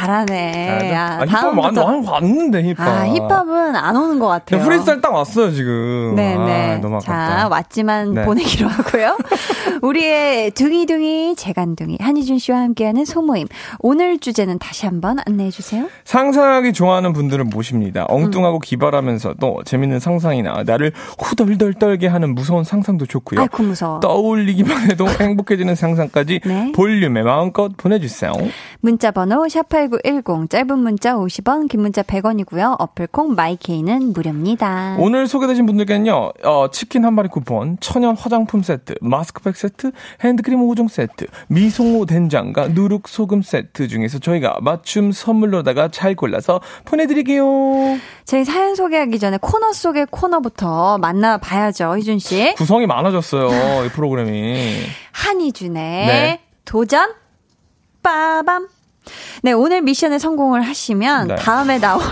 [0.00, 0.92] 잘하네.
[0.92, 4.62] 야, 아, 힙합 완, 완, 왔는데 힙합 아, 힙합은 안 오는 것 같아요.
[4.62, 6.74] 프리스타일 딱 왔어요 지금 네네.
[6.76, 8.24] 아, 너무 아깝다 자, 왔지만 네.
[8.24, 9.18] 보내기로 하고요.
[9.82, 13.46] 우리의 둥이둥이, 재간둥이, 한희준 씨와 함께하는 소모임.
[13.78, 15.88] 오늘 주제는 다시 한번 안내해 주세요.
[16.04, 18.04] 상상하기 좋아하는 분들을 모십니다.
[18.08, 18.60] 엉뚱하고 음.
[18.62, 23.40] 기발하면서도 재밌는 상상이나 나를 후덜덜 떨게 하는 무서운 상상도 좋고요.
[23.40, 24.00] 아이고, 무서워.
[24.00, 26.72] 떠올리기만 해도 행복해지는 상상까지 네.
[26.74, 28.32] 볼륨에 마음껏 보내주세요.
[28.80, 32.76] 문자 번호 샵 8910, 짧은 문자 50원, 긴 문자 100원이고요.
[32.78, 34.96] 어플콩 마이케이는 무료입니다.
[34.98, 39.90] 오늘 소개되신 분들께는요, 어, 치킨 한 마리 쿠폰, 천연 화장품 세트, 마스크팩 세트,
[40.22, 47.44] 핸드크림 5종 세트, 미송호 된장과 누룩 소금 세트 중에서 저희가 맞춤 선물로다가 잘 골라서 보내드릴게요.
[48.24, 52.54] 저희 사연 소개하기 전에 코너 속의 코너부터 만나봐야죠, 희준 씨.
[52.54, 54.82] 구성이 많아졌어요, 이 프로그램이.
[55.12, 56.40] 한희준의 네.
[56.64, 57.10] 도전
[58.02, 58.68] 빠밤.
[59.42, 61.34] 네, 오늘 미션에 성공을 하시면 네.
[61.36, 62.02] 다음에 나올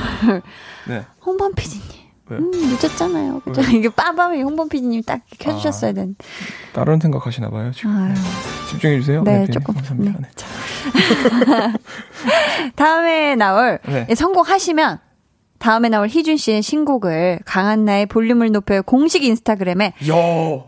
[0.88, 1.04] 네.
[1.24, 1.98] 홍범 PD님.
[2.30, 3.40] 음, 늦었잖아요.
[3.40, 3.62] 그죠?
[3.72, 6.14] 이게 빠밤이 홍범 PD님 딱 켜주셨어야 되는.
[6.74, 7.90] 다른 생각하시나 봐요, 지금.
[7.96, 8.14] 아유.
[8.70, 9.22] 집중해 주세요.
[9.22, 9.52] 네, 피디님.
[9.52, 9.74] 조금.
[9.74, 10.18] 감사합니다.
[10.20, 10.28] 네.
[10.28, 11.72] 네.
[12.76, 14.06] 다음에 나올 네.
[14.10, 14.98] 예, 성공하시면
[15.58, 20.67] 다음에 나올 희준 씨의 신곡을 강한나의 볼륨을 높여 공식 인스타그램에 야.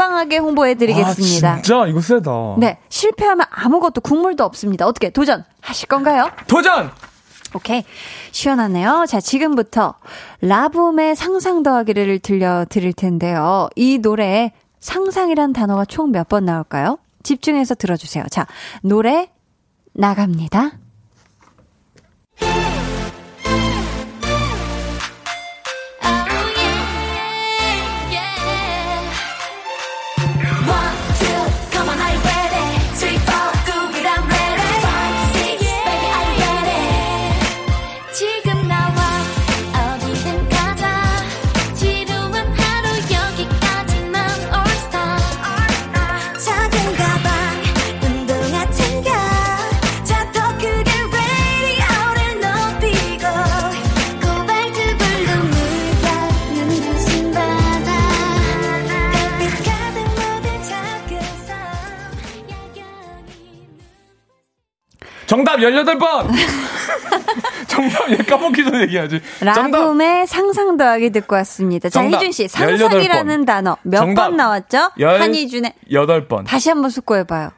[0.00, 1.50] 빵빵하게 홍보해드리겠습니다.
[1.52, 2.30] 아, 진짜 이거 세다.
[2.58, 4.86] 네, 실패하면 아무것도 국물도 없습니다.
[4.86, 6.30] 어떻게 도전 하실 건가요?
[6.46, 6.90] 도전!
[7.54, 7.84] 오케이.
[8.30, 9.04] 시원하네요.
[9.08, 9.94] 자, 지금부터
[10.40, 13.68] 라붐의 상상 더하기를 들려드릴 텐데요.
[13.76, 16.98] 이 노래에 상상이란 단어가 총 몇 번 나올까요?
[17.22, 18.24] 집중해서 들어주세요.
[18.30, 18.46] 자,
[18.82, 19.28] 노래
[19.92, 20.72] 나갑니다.
[65.30, 66.26] 정답 18번!
[67.68, 69.20] 정답 얘 까먹기 전에 얘기하지.
[69.42, 71.88] 라붐의 상상 더하기 듣고 왔습니다.
[71.88, 72.16] 자, 정답.
[72.18, 73.46] 희준 씨, 상상이라는 18번.
[73.46, 74.12] 단어 몇.
[74.16, 74.90] 번 나왔죠?
[74.98, 76.44] 열- 한희준의 8번.
[76.46, 77.50] 다시 한번 숙고해봐요.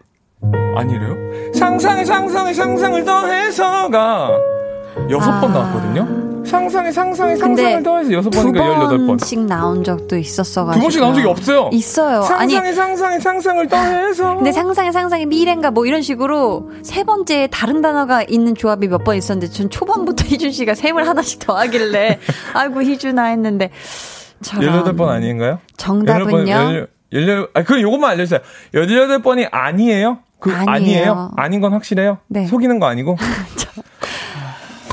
[0.77, 1.17] 아니래요?
[1.55, 4.31] 상상에 상상에 상상을 더해서가
[5.09, 5.55] 여섯 번 아.
[5.55, 6.32] 나왔거든요?
[6.53, 9.07] 상상에 상상에 상상을 더해서 여섯 두 번이니까 18번.
[9.09, 10.75] 번씩 나온 적도 있었어가지고.
[10.79, 11.71] 두 번씩 나온 적이 없어요.
[11.73, 12.21] 있어요.
[12.35, 14.37] 아니, 상상에 상상에 상상을 더해서.
[14.37, 19.17] 근데 상상의 상상의 미래인가 뭐 이런 식으로 세 번째 다른 단어가 있는 조합이 몇 번
[19.17, 22.19] 있었는데 전 초반부터 희준 씨가 셈을 하나씩 더 하길래
[22.55, 23.71] 아이고 희준아 했는데
[24.43, 25.59] 저런 18번 아닌가요?
[25.77, 26.87] 정답은요?
[27.13, 28.41] 18, 아, 그 요것만 알려주세요.
[28.75, 30.19] 18번이 아니에요?
[30.39, 30.71] 그 아니에요.
[30.71, 31.31] 아니에요?
[31.37, 32.19] 아닌 건 확실해요?
[32.29, 32.47] 네.
[32.47, 33.17] 속이는 거 아니고?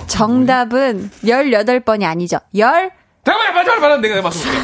[0.10, 2.40] 정답은 18번이 아니죠.
[2.58, 2.92] 열?
[3.24, 4.02] 잠깐만, 맞춰봐, 맞춰.
[4.02, 4.58] 내가 맞춰볼게.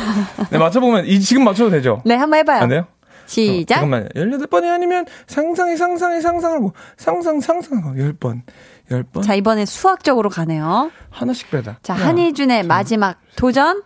[0.51, 2.01] 네, 맞춰보면, 이, 지금 맞춰도 되죠?
[2.05, 2.61] 네, 한번 해봐요.
[2.63, 2.87] 안 돼요?
[3.27, 3.77] 시작.
[3.77, 4.09] 어, 잠깐만요.
[4.15, 8.41] 18번이 아니면 상상에 상상에 상상을 뭐, 상상, 상상, 10번.
[8.89, 9.23] 10번?
[9.23, 10.91] 자, 이번에 수학적으로 가네요.
[11.09, 11.77] 하나씩 빼자.
[11.81, 13.83] 자, 한희준의 마지막 도전.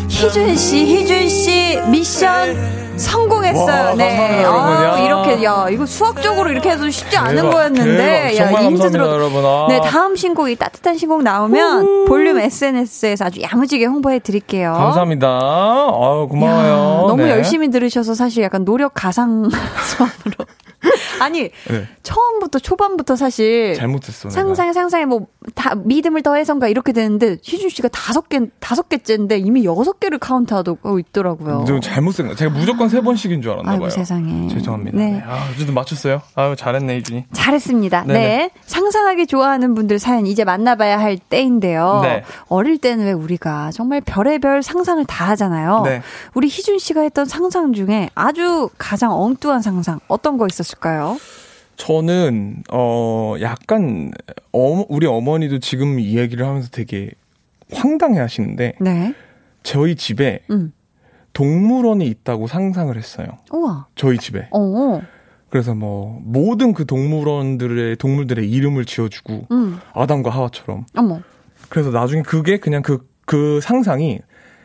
[0.09, 3.85] 희준 씨, 희준 씨 미션 성공했어요.
[3.89, 4.43] 와, 네.
[4.43, 4.51] 야.
[4.51, 7.97] 아, 이렇게 야, 이거 수학적으로 이렇게 해도 쉽지 않은 대박, 거였는데.
[8.33, 8.35] 대박.
[8.37, 9.13] 정말 힌트 감사합니다, 들어.
[9.13, 9.45] 여러분.
[9.45, 9.67] 아.
[9.69, 14.73] 네, 다음 신곡이 따뜻한 신곡 나오면 볼륨 SNS에서 아주 야무지게 홍보해 드릴게요.
[14.73, 15.27] 감사합니다.
[15.29, 17.07] 아유, 고마워요.
[17.09, 17.31] 너무 네.
[17.31, 19.49] 열심히 들으셔서 사실 약간 노력 가상
[19.85, 20.47] 수업으로.
[21.21, 21.87] 아니, 네.
[22.03, 24.29] 처음부터 초반부터 사실 잘못했어.
[24.29, 24.41] 내가.
[24.41, 29.65] 상상에 상상에 뭐 다 믿음을 더해선가 이렇게 되는데 희준 씨가 다섯 개 다섯 개째인데 이미
[29.65, 31.65] 여섯 개를 카운트하고 있더라고요.
[31.67, 32.35] 좀 잘못 쓴 거.
[32.35, 33.91] 제가 무조건 세 번씩인 줄 알았나 아이고, 봐요.
[33.91, 34.49] 세상에.
[34.49, 34.99] 죄송합니다.
[34.99, 35.11] 네.
[35.13, 35.23] 네.
[35.25, 36.23] 아, 어쨌든 맞췄어요.
[36.35, 37.27] 아유, 잘했네, 이준이.
[37.33, 38.05] 잘했습니다.
[38.07, 38.13] 네.
[38.13, 38.51] 네 네.
[38.67, 42.01] 상상하기 좋아하는 분들 사연 이제 만나봐야 할 때인데요.
[42.03, 42.25] 네.
[42.49, 45.83] 어릴 때는 왜 우리가 정말 별의별 상상을 다 하잖아요.
[45.85, 46.03] 네.
[46.35, 50.76] 우리 희준 씨가 했던 상상 중에 아주 가장 엉뚱한 상상 어떤 거 있었을까요?
[51.77, 54.11] 저는, 어, 약간,
[54.53, 57.11] 어, 우리 어머니도 지금 이 얘기를 하면서 되게
[57.73, 59.15] 황당해 하시는데, 네.
[59.63, 60.73] 저희 집에 음.
[61.33, 63.27] 동물원이 있다고 상상을 했어요.
[63.53, 63.89] 우와.
[63.95, 64.49] 저희 집에.
[64.53, 65.03] 어.
[65.51, 69.79] 그래서 뭐, 모든 그 동물원들의, 동물들의 이름을 지어주고, 음.
[69.93, 70.87] 아담과 하와처럼.
[70.97, 71.21] 어머.
[71.69, 74.21] 그래서 나중에 그게 그냥 그, 그 상상이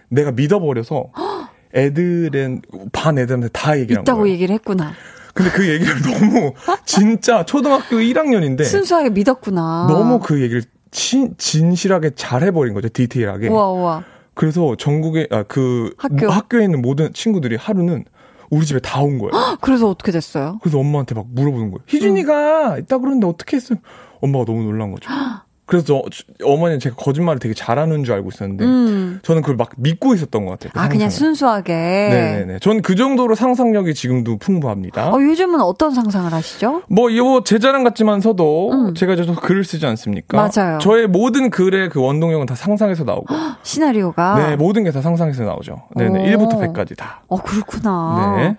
[0.08, 1.12] 내가 믿어버려서
[1.76, 4.34] 애들은, 반 애들한테 다 얘기를 한 있다고 거예요.
[4.34, 4.94] 얘기를 했구나.
[5.34, 6.54] 근데 그 얘기를 너무,
[6.86, 9.88] 진짜 초등학교 1학년인데, 순수하게 믿었구나.
[9.88, 9.94] 네.
[9.94, 13.48] 너무 그 얘기를 친, 진실하게 잘 해버린 거죠, 디테일하게.
[13.50, 14.04] 우와 우와.
[14.34, 16.30] 그래서 전국에, 아, 그, 학교.
[16.30, 18.06] 학교에 있는 모든 친구들이 하루는
[18.50, 19.32] 우리 집에 다 온 거예요.
[19.62, 20.60] 그래서 어떻게 됐어요?
[20.62, 21.80] 그래서 엄마한테 막 물어보는 거예요.
[21.88, 23.80] 희준이가 있다 그러는데 어떻게 했어요?
[24.22, 25.10] 엄마가 너무 놀란 거죠.
[25.72, 26.04] 그래서 저,
[26.46, 29.20] 어머니는 제가 거짓말을 되게 잘하는 줄 알고 있었는데 음.
[29.24, 30.72] 저는 그걸 막 믿고 있었던 것 같아요.
[30.74, 31.12] 그아 그냥 상상을.
[31.12, 31.74] 순수하게.
[31.74, 32.60] 네네네.
[32.60, 35.14] 저는 그 정도로 상상력이 지금도 풍부합니다.
[35.14, 36.82] 어, 요즘은 어떤 상상을 하시죠?
[36.90, 38.94] 뭐, 이거 제 자랑 같지만서도 음.
[38.96, 40.50] 제가 저 글을 쓰지 않습니까?
[40.54, 40.78] 맞아요.
[40.80, 43.34] 저의 모든 글의 그 원동력은 다 상상에서 나오고.
[43.64, 44.36] 시나리오가.
[44.36, 45.84] 네, 모든 게 다 상상에서 나오죠.
[45.96, 46.20] 네네.
[46.36, 46.38] 오.
[46.38, 47.22] 1부터 100까지 다.
[47.30, 48.36] 어 그렇구나.
[48.38, 48.58] 네.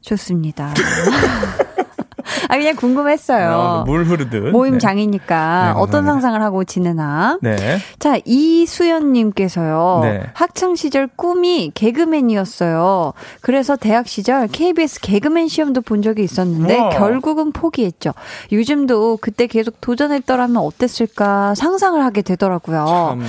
[0.00, 0.72] 좋습니다.
[2.48, 3.50] 아 그냥 궁금했어요.
[3.50, 4.50] 아, 물 흐르듯.
[4.50, 4.78] 모임 네.
[4.78, 6.04] 장이니까 네, 어떤.
[6.04, 7.38] 상상을 하고 지내나.
[7.42, 7.78] 네.
[7.98, 10.00] 자, 이수연님께서요.
[10.02, 10.22] 네.
[10.34, 13.12] 학창 시절 꿈이 개그맨이었어요.
[13.40, 16.88] 그래서 대학 시절 KBS 개그맨 시험도 본 적이 있었는데 우와.
[16.90, 18.12] 결국은 포기했죠.
[18.52, 22.84] 요즘도 그때 계속 도전했더라면 어땠을까 상상을 하게 되더라고요.
[22.86, 23.22] 참.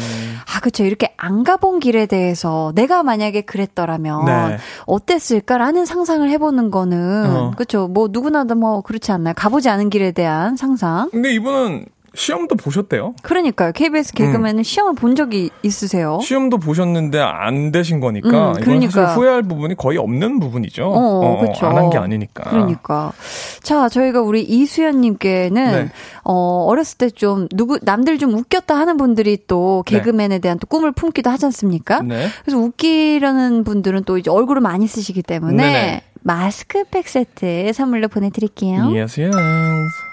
[0.55, 0.83] 아, 그쵸.
[0.83, 4.57] 이렇게 안 가본 길에 대해서 내가 만약에 그랬더라면 네.
[4.85, 7.51] 어땠을까라는 상상을 해보는 거는 어.
[7.57, 7.87] 그쵸.
[7.87, 9.33] 뭐 누구나도 뭐 그렇지 않나요?
[9.37, 11.09] 가보지 않은 길에 대한 상상.
[11.11, 13.15] 근데 이분은 시험도 보셨대요.
[13.21, 13.71] 그러니까요.
[13.71, 16.19] KBS 개그맨은 시험을 본 적이 있으세요?
[16.21, 19.15] 시험도 보셨는데 안 되신 거니까 음, 그러니까.
[19.15, 20.91] 후회할 부분이 거의 없는 부분이죠.
[20.93, 21.67] 어, 그쵸.
[21.67, 22.49] 안한 게 아니니까.
[22.49, 23.13] 그러니까.
[23.63, 25.89] 자, 저희가 우리 이수연 님께는, 네.
[26.25, 30.91] 어, 어렸을 때 좀, 누구, 남들 좀 웃겼다 하는 분들이 또 개그맨에 대한 또 꿈을
[30.91, 32.01] 품기도 하지 않습니까?
[32.01, 32.27] 네.
[32.43, 36.01] 그래서 웃기려는 분들은 또 이제 얼굴을 많이 쓰시기 때문에, 네네.
[36.21, 38.91] 마스크팩 세트 선물로 보내드릴게요.
[38.93, 40.10] Yes, yes.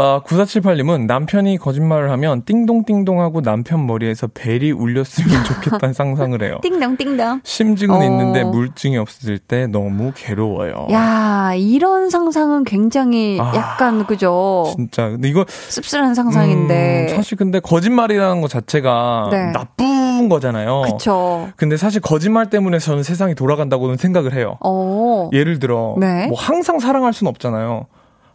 [0.00, 6.60] 아, 9478님은 남편이 거짓말을 하면 띵동띵동하고 남편 머리에서 벨이 울렸으면 좋겠다는 상상을 해요.
[6.62, 7.40] 띵동띵동.
[7.42, 8.04] 심증은 어.
[8.04, 10.86] 있는데 물증이 없을 때 너무 괴로워요.
[10.92, 14.72] 야, 이런 상상은 굉장히 아, 약간, 그죠?
[14.76, 15.08] 진짜.
[15.08, 17.08] 근데 이거 씁쓸한 상상인데.
[17.10, 19.50] 음, 사실 근데 거짓말이라는 것 자체가 네.
[19.50, 20.82] 나쁜 거잖아요.
[20.82, 21.48] 그쵸.
[21.56, 24.58] 근데 사실 거짓말 때문에 저는 세상이 돌아간다고는 생각을 해요.
[24.64, 25.28] 어.
[25.32, 26.28] 예를 들어 네.
[26.28, 27.86] 뭐 항상 사랑할 수는 없잖아요.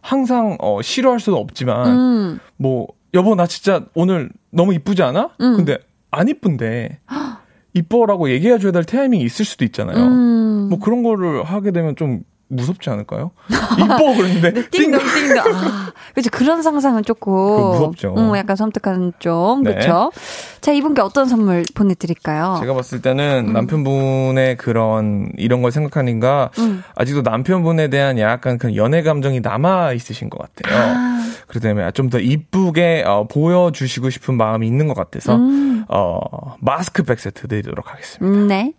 [0.04, 2.38] 항상 어, 싫어할 수는 없지만 음.
[2.58, 5.30] 뭐 여보 나 진짜 오늘 너무 이쁘지 않아?
[5.40, 5.56] 음.
[5.56, 5.78] 근데
[6.10, 7.00] 안 이쁜데
[7.72, 9.96] 이뻐라고 얘기해 줘야 될 타이밍이 있을 수도 있잖아요.
[10.04, 10.66] 음.
[10.68, 13.32] 뭐 그런 거를 하게 되면 좀 무섭지 않을까요?
[13.78, 15.38] 이뻐 그랬는데 띵동 띵동.
[15.54, 16.30] 아, 그렇죠.
[16.30, 18.14] 그런 상상은 조금 무섭죠.
[18.16, 19.72] 음, 약간 섬뜩한 좀 네.
[19.72, 20.12] 그렇죠.
[20.60, 22.58] 자 이분께 어떤 선물 보내드릴까요?
[22.60, 26.82] 제가 봤을 때는 남편분의 그런 이런 걸 생각하니까 음.
[26.94, 30.78] 아직도 남편분에 대한 약간 그 연애 감정이 남아 있으신 것 같아요.
[30.80, 35.84] 아, 그렇기 때문에 좀 더 이쁘게 어, 보여주시고 싶은 마음이 있는 것 같아서 음.
[35.88, 36.18] 어,
[36.60, 38.24] 마스크팩 세트 드리도록 하겠습니다.
[38.40, 38.72] 음, 네.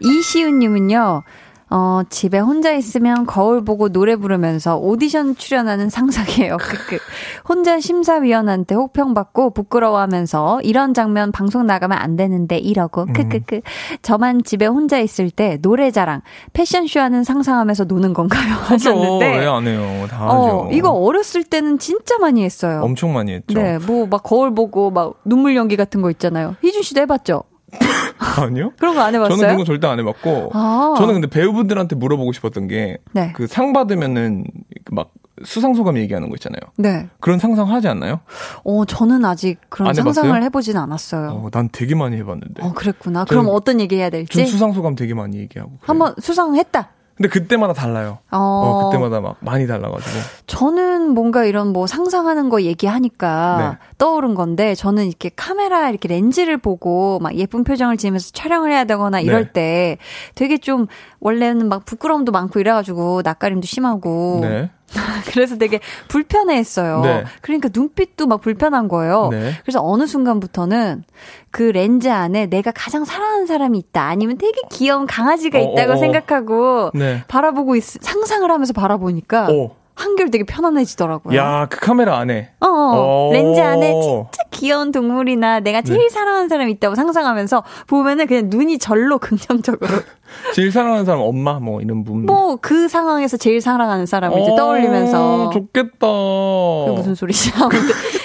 [0.00, 1.22] 이시훈님은요.
[1.78, 6.56] 어, 집에 혼자 있으면 거울 보고 노래 부르면서 오디션 출연하는 상상이에요.
[7.46, 13.60] 혼자 심사위원한테 혹평받고 부끄러워하면서 이런 장면 방송 나가면 안 되는데 이러고 크크크.
[14.00, 16.22] 저만 집에 혼자 있을 때 노래 자랑,
[16.54, 18.54] 패션쇼 하는 상상하면서 노는 건가요?
[18.54, 19.38] 하셨는데.
[19.38, 20.06] 왜안 해요?
[20.08, 20.32] 다 하죠.
[20.32, 22.80] 어, 이거 어렸을 때는 진짜 많이 했어요.
[22.82, 23.52] 엄청 많이 했죠.
[23.60, 26.54] 네, 뭐 막 거울 보고 막 눈물 연기 같은 거 있잖아요.
[26.62, 27.42] 희준 씨도 해봤죠?
[28.40, 28.72] 아니요?
[28.78, 29.36] 그런 거 안 해봤어요?
[29.36, 30.94] 저는 그런 거 절대 안 해봤고 아.
[30.98, 33.32] 저는 근데 배우분들한테 물어보고 싶었던 게그 네.
[33.48, 34.44] 상 받으면은
[34.84, 35.12] 그막
[35.44, 36.60] 수상 소감 얘기하는 거 있잖아요.
[36.78, 37.08] 네.
[37.20, 38.20] 그런 상상 하지 않나요?
[38.64, 40.42] 어, 저는 아직 그런 안 상상을?
[40.44, 41.28] 해보진 않았어요.
[41.28, 42.62] 어, 난 되게 많이 해봤는데.
[42.62, 43.26] 어, 그랬구나.
[43.26, 44.34] 그럼 어떤 얘기 해야 될지?
[44.34, 45.72] 전 수상 소감 되게 많이 얘기하고.
[45.72, 45.80] 그래요.
[45.82, 46.88] 한번 수상했다.
[47.16, 48.18] 근데 그때마다 달라요.
[48.30, 50.18] 어, 어, 그때마다 막 많이 달라가지고.
[50.46, 53.86] 저는 뭔가 이런 뭐 상상하는 거 얘기하니까 네.
[53.96, 59.20] 떠오른 건데 저는 이렇게 카메라 이렇게 렌즈를 보고 막 예쁜 표정을 지으면서 촬영을 해야 되거나
[59.20, 59.52] 이럴 네.
[59.52, 59.98] 때
[60.34, 60.86] 되게 좀
[61.20, 64.70] 원래는 막 부끄러움도 많고 이래가지고 낯가림도 심하고 네.
[65.32, 67.00] 그래서 되게 불편해했어요.
[67.00, 67.24] 네.
[67.40, 69.28] 그러니까 눈빛도 막 불편한 거예요.
[69.30, 69.52] 네.
[69.62, 71.04] 그래서 어느 순간부터는
[71.50, 74.02] 그 렌즈 안에 내가 가장 사랑하는 사람이 있다.
[74.02, 75.98] 아니면 되게 귀여운 강아지가 어, 있다고 어, 어.
[75.98, 77.24] 생각하고 네.
[77.28, 79.72] 바라보고 있, 상상을 하면서 바라보니까 오.
[79.94, 81.36] 한결 되게 편안해지더라고요.
[81.38, 82.52] 야, 그 카메라 안에.
[82.60, 83.32] 어, 어, 오.
[83.32, 86.08] 렌즈 안에 진짜 귀여운 동물이나 내가 제일 네.
[86.10, 89.88] 사랑하는 사람이 있다고 상상하면서 보면은 그냥 눈이 절로 긍정적으로
[90.54, 92.26] 제일 사랑하는 사람 엄마 뭐 이런 분.
[92.26, 96.06] 뭐 그 상황에서 제일 사랑하는 사람을 이제 어, 떠올리면서 좋겠다.
[96.94, 97.52] 무슨 소리지?
[97.56, 97.78] 아무튼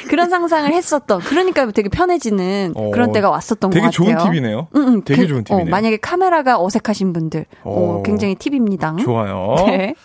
[0.09, 4.17] 그런 상상을 했었던 그러니까 되게 편해지는 어, 그런 때가 왔었던 것 되게 같아요.
[4.17, 4.67] 좋은 팁이네요.
[4.75, 5.65] 응, 응, 되게 그, 좋은 팁이네요.
[5.65, 8.03] 어, 만약에 카메라가 어색하신 분들 어, 어.
[8.03, 8.95] 굉장히 팁입니다.
[9.01, 9.55] 좋아요.
[9.67, 9.95] 네.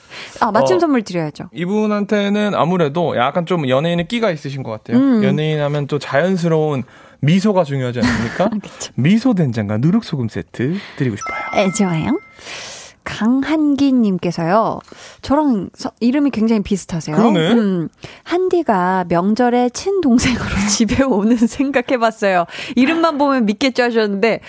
[0.40, 0.80] 아 맞춤 어.
[0.80, 1.44] 선물 드려야죠.
[1.52, 4.98] 이분한테는 아무래도 약간 좀 연예인의 끼가 있으신 것 같아요.
[4.98, 5.24] 음.
[5.24, 6.82] 연예인 하면 또 자연스러운
[7.20, 8.50] 미소가 중요하지 않습니까?
[8.94, 11.38] 미소 된장과 누룩소금 세트 드리고 싶어요.
[11.54, 12.18] 네, 좋아요.
[13.06, 14.80] 강한기님께서요,
[15.22, 17.16] 저랑 서- 이름이 굉장히 비슷하세요.
[17.16, 17.52] 그러네.
[17.52, 17.88] 음,
[18.24, 22.44] 한디가 명절에 친동생으로 집에 오는 생각해봤어요.
[22.74, 24.40] 이름만 보면 믿겠죠 하셨는데,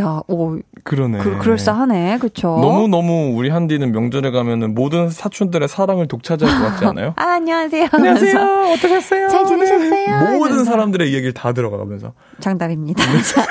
[0.00, 1.18] 야, 오, 그러네.
[1.18, 2.18] 그, 그럴싸하네.
[2.18, 2.58] 그쵸?
[2.60, 7.12] 너무너무 우리 한디는 명절에 가면은 모든 사촌들의 사랑을 독차지할 것 같지 않아요?
[7.18, 7.88] 아, 안녕하세요.
[7.92, 8.72] 안녕하세요.
[8.74, 9.28] 어떠셨어요?
[9.28, 10.20] 잘 지내셨어요?
[10.30, 10.38] 네.
[10.38, 10.64] 모든.
[10.66, 12.12] 사람들의 이야기를 다 들어가면서.
[12.40, 13.02] 정답입니다.
[13.22, 13.46] 자,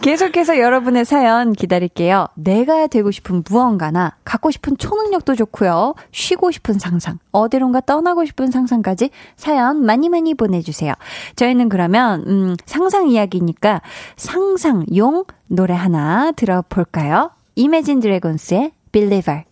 [0.00, 2.26] 계속해서 여러분의 사연 기다릴게요.
[2.34, 5.94] 내가 되고 싶은 무언가 나 갖고 싶은 초능력도 좋고요.
[6.12, 10.94] 쉬고 싶은 상상, 어디론가 떠나고 싶은 상상까지 사연 많이 많이 보내주세요.
[11.36, 13.82] 저희는 그러면 음, 상상 이야기니까
[14.16, 17.30] 상상용 노래 하나 들어볼까요?
[17.56, 19.49] 이매진 드래곤스의 Believer.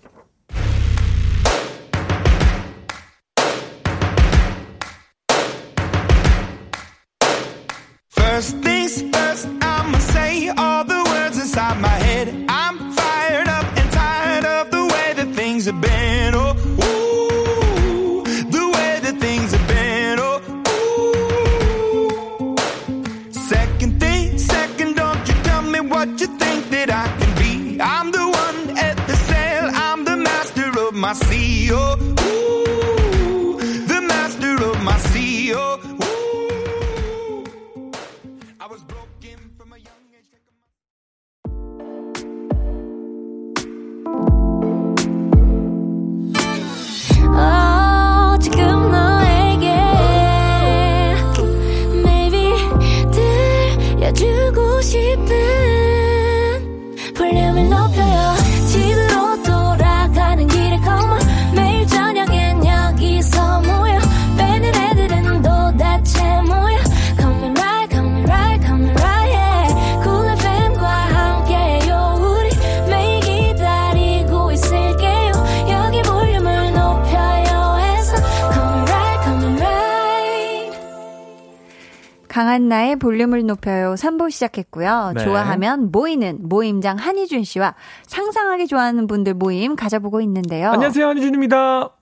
[82.39, 85.15] 강한나의 볼륨을 높여요 3부 시작했고요.
[85.17, 85.25] 네.
[85.25, 87.75] 좋아하면 모이는 모임장 한희준 씨와
[88.07, 90.71] 상상하기 좋아하는 분들 모임 가져보고 있는데요.
[90.71, 91.98] 안녕하세요, 한희준입니다.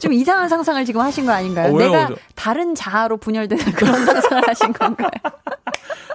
[0.00, 1.74] 좀 이상한 상상을 지금 하신 거 아닌가요?
[1.74, 1.78] 어?
[1.78, 5.08] 내가 저- 다른 자아로 분열되는 그런 상상을 하신 건가요?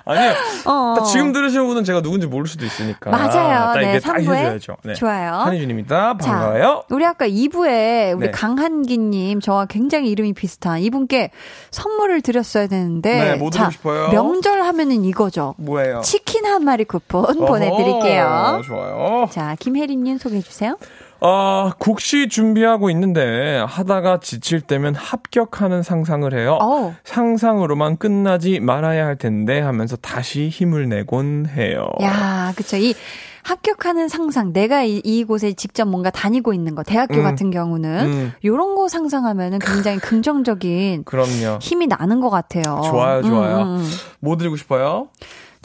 [0.07, 0.33] 아니요.
[0.65, 0.93] 어.
[0.97, 3.09] 딱 지금 들으시는 분은 제가 누군지 모를 수도 있으니까.
[3.09, 3.73] 맞아요.
[3.73, 4.77] 딱 네, 이게 딱 3부에 해줘야죠.
[4.83, 4.93] 네.
[4.93, 5.31] 좋아요.
[5.33, 6.17] 한희준입니다.
[6.17, 6.61] 반가워요.
[6.87, 8.31] 자, 우리 아까 2부에 우리 네.
[8.31, 11.31] 강한기님 저와 굉장히 이름이 비슷한 이분께
[11.71, 14.09] 선물을 드렸어야 되는데 네, 뭐 드리고 싶어요?
[14.09, 15.55] 명절 하면은 이거죠.
[15.57, 16.01] 뭐예요?
[16.01, 18.61] 치킨 한 마리 쿠폰 어허, 보내드릴게요.
[18.63, 19.27] 좋아요.
[19.31, 20.77] 자, 김혜림님 소개해 주세요.
[21.21, 26.57] 아, 국시 준비하고 있는데 하다가 지칠 때면 합격하는 상상을 해요.
[26.61, 26.93] 어우.
[27.03, 31.87] 상상으로만 끝나지 말아야 할 텐데 하면서 다시 힘을 내곤 해요.
[32.01, 32.77] 야, 그쵸.
[32.77, 32.93] 이
[33.43, 37.23] 합격하는 상상, 내가 이, 이곳에 직접 뭔가 다니고 있는 거, 대학교 음.
[37.23, 38.33] 같은 경우는 음.
[38.43, 41.59] 요런 거 상상하면은 굉장히 긍정적인 그럼요.
[41.61, 42.81] 힘이 나는 것 같아요.
[42.85, 43.57] 좋아요, 좋아요.
[43.57, 43.89] 음, 음, 음.
[44.19, 45.09] 뭐 드리고 싶어요?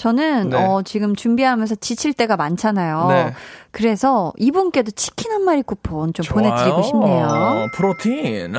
[0.00, 0.56] 저는 네.
[0.56, 3.06] 어 지금 준비하면서 지칠 때가 많잖아요.
[3.10, 3.34] 네.
[3.70, 6.82] 그래서 이분께도 치킨 한 마리 쿠폰 좀 보내드리고 좋아요.
[6.82, 7.26] 싶네요.
[7.26, 8.54] 어, 프로틴.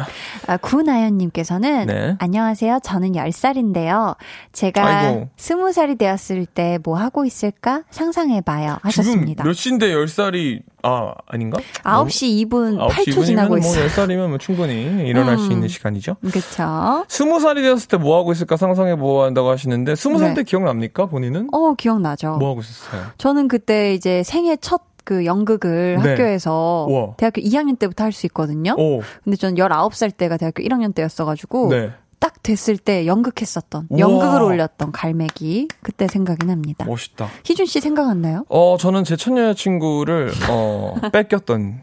[0.47, 2.15] 아, 구나연님께서는 네.
[2.19, 2.79] 안녕하세요.
[2.83, 4.15] 저는 10살인데요.
[4.53, 5.29] 제가 아이고.
[5.37, 8.77] 20살이 되었을 때 뭐 하고 있을까 상상해봐요.
[8.83, 9.43] 하셨습니다.
[9.43, 11.59] 지금 몇 시인데 10살이, 아, 아닌가?
[11.83, 13.87] 9시 2분 8초 9시 지나고 뭐 있어요.
[13.87, 15.51] 10살이면 뭐 충분히 일어날 수 음.
[15.53, 16.15] 있는 시간이죠.
[16.31, 17.05] 그쵸.
[17.07, 20.35] 스무 살이 되었을 때 뭐 하고 있을까 상상해 뭐 한다고 하시는데 스무 살 네.
[20.35, 21.49] 때 기억납니까 본인은?
[21.51, 22.37] 어, 기억나죠.
[22.37, 23.03] 뭐 하고 있었어요?
[23.19, 26.09] 저는 그때 이제 생애 첫그 연극을 네.
[26.09, 27.13] 학교에서 우와.
[27.17, 28.73] 대학교 2학년 때부터 할 수 있거든요.
[28.77, 31.91] 오, 근데 전 19살 때가 대학교 1학년 때였어가지고 네.
[32.21, 33.87] 딱 됐을 때 연극했었던.
[33.97, 36.85] 연극을 올렸던 갈매기 그때 생각이 납니다.
[36.85, 37.27] 멋있다.
[37.43, 38.45] 희준 씨 생각 안 나요?
[38.47, 41.81] 어, 저는 제 첫 여자친구를 어 뺏겼던.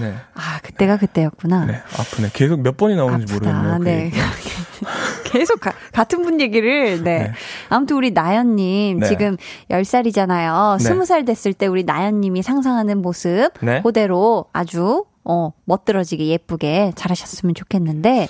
[0.00, 1.64] 네, 아 그때가 그때였구나.
[1.66, 2.30] 네 아프네.
[2.34, 3.52] 계속 몇 번이 나오는지 아프다.
[3.62, 3.78] 모르겠네요.
[3.78, 4.10] 그 네.
[5.24, 7.18] 계속 가- 같은 분 얘기를 네.
[7.20, 7.32] 네.
[7.68, 9.06] 아무튼 우리 나연 님 네.
[9.06, 9.36] 지금
[9.70, 10.78] 10살이잖아요.
[10.82, 10.90] 네.
[10.90, 13.82] 20살 됐을 때 우리 나연 님이 상상하는 모습 네.
[13.82, 18.28] 그대로 아주 어, 멋들어지게 예쁘게 잘하셨으면 좋겠는데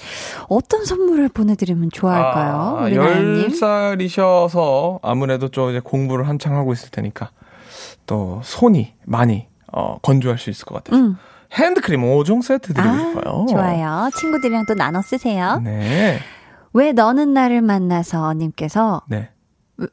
[0.48, 2.54] 어떤 선물을 보내드리면 좋아할까요?
[2.54, 3.48] 아, 우리 나연님.
[3.48, 7.30] 10살이셔서 아무래도 좀 이제 공부를 한창 하고 있을 테니까
[8.06, 11.00] 또 손이 많이 어, 건조할 수 있을 것 같아요.
[11.00, 11.16] 음.
[11.52, 13.46] 핸드크림 5종 세트 드리고 아, 싶어요.
[13.50, 14.10] 좋아요.
[14.18, 15.60] 친구들이랑 또 나눠 쓰세요.
[15.62, 16.18] 네.
[16.72, 19.30] 왜 너는 나를 만나서 님께서 네.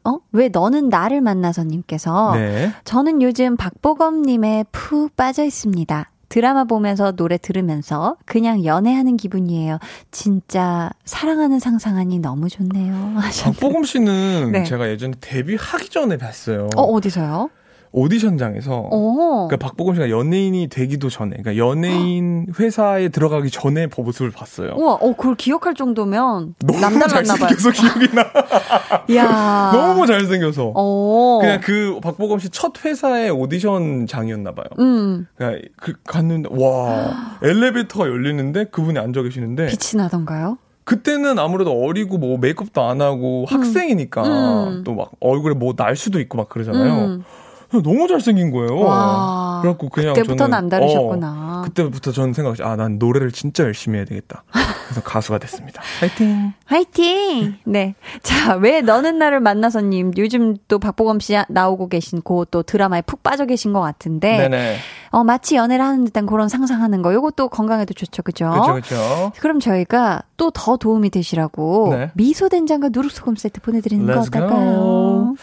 [0.06, 0.20] 어?
[0.32, 2.72] 왜 너는 나를 만나서 님께서 네.
[2.86, 6.10] 저는 요즘 박보검 님에 푹 빠져 있습니다.
[6.34, 9.78] 드라마 보면서 노래 들으면서 그냥 연애하는 기분이에요.
[10.10, 12.96] 진짜 사랑하는 상상하니 너무 좋네요.
[13.20, 13.60] 하셨는데.
[13.60, 14.64] 박보검 씨는 네.
[14.64, 16.70] 제가 예전에 데뷔하기 전에 봤어요.
[16.76, 17.52] 어, 어디서요?
[17.94, 18.90] 오디션장에서.
[18.92, 19.48] 어.
[19.48, 24.74] 그러니까 박보검 씨가 연예인이 되기도 전에, 그러니까 연예인 회사에 들어가기 전에 모습을 봤어요.
[24.76, 27.50] 우와, 어, 그걸 기억할 정도면 너무 남달랐나 봐요.
[27.50, 28.26] 잘생겨서 기억이 나.
[29.10, 29.72] 이야.
[29.74, 30.74] 너무 잘생겨서.
[30.76, 31.38] 어.
[31.42, 34.66] 그냥 그 박보검 씨 첫 회사의 오디션장이었나 봐요.
[34.80, 40.58] 음, 그냥 그 갔는데 와 엘리베이터가 열리는데 그분이 앉아 계시는데 빛이 나던가요?
[40.84, 44.84] 그때는 아무래도 어리고 뭐 메이크업도 안 하고 학생이니까 음.
[44.84, 47.06] 또막 얼굴에 뭐 날 수도 있고 막 그러잖아요.
[47.06, 47.24] 음.
[47.82, 48.78] 너무 잘생긴 거예요.
[48.80, 49.60] 와.
[49.62, 51.60] 그래갖고 그냥 그때부터 남다르셨구나.
[51.60, 54.44] 어, 그때부터 저는 생각했지 아난 노래를 진짜 열심히 해야 되겠다.
[54.52, 55.82] 그래서 가수가 됐습니다.
[56.00, 56.54] 파이팅.
[56.66, 57.56] 화이팅!
[57.66, 57.96] 네.
[58.22, 63.46] 자, 왜 너는 나를 만나서님, 요즘 또 박보검 씨 나오고 계신 그또 드라마에 푹 빠져
[63.46, 64.78] 계신 것 같은데, 네네.
[65.12, 68.50] 어, 마치 연애를 하는 듯한 그런 상상하는 거, 요것도 건강에도 좋죠, 그죠?
[68.50, 69.32] 그렇죠 그렇죠.
[69.40, 72.12] 그럼 저희가 또 더 도움이 되시라고 네.
[72.14, 74.20] 미소된장과 누룩소금 세트 보내드리는 거 go.
[74.22, 75.36] 어떨까요?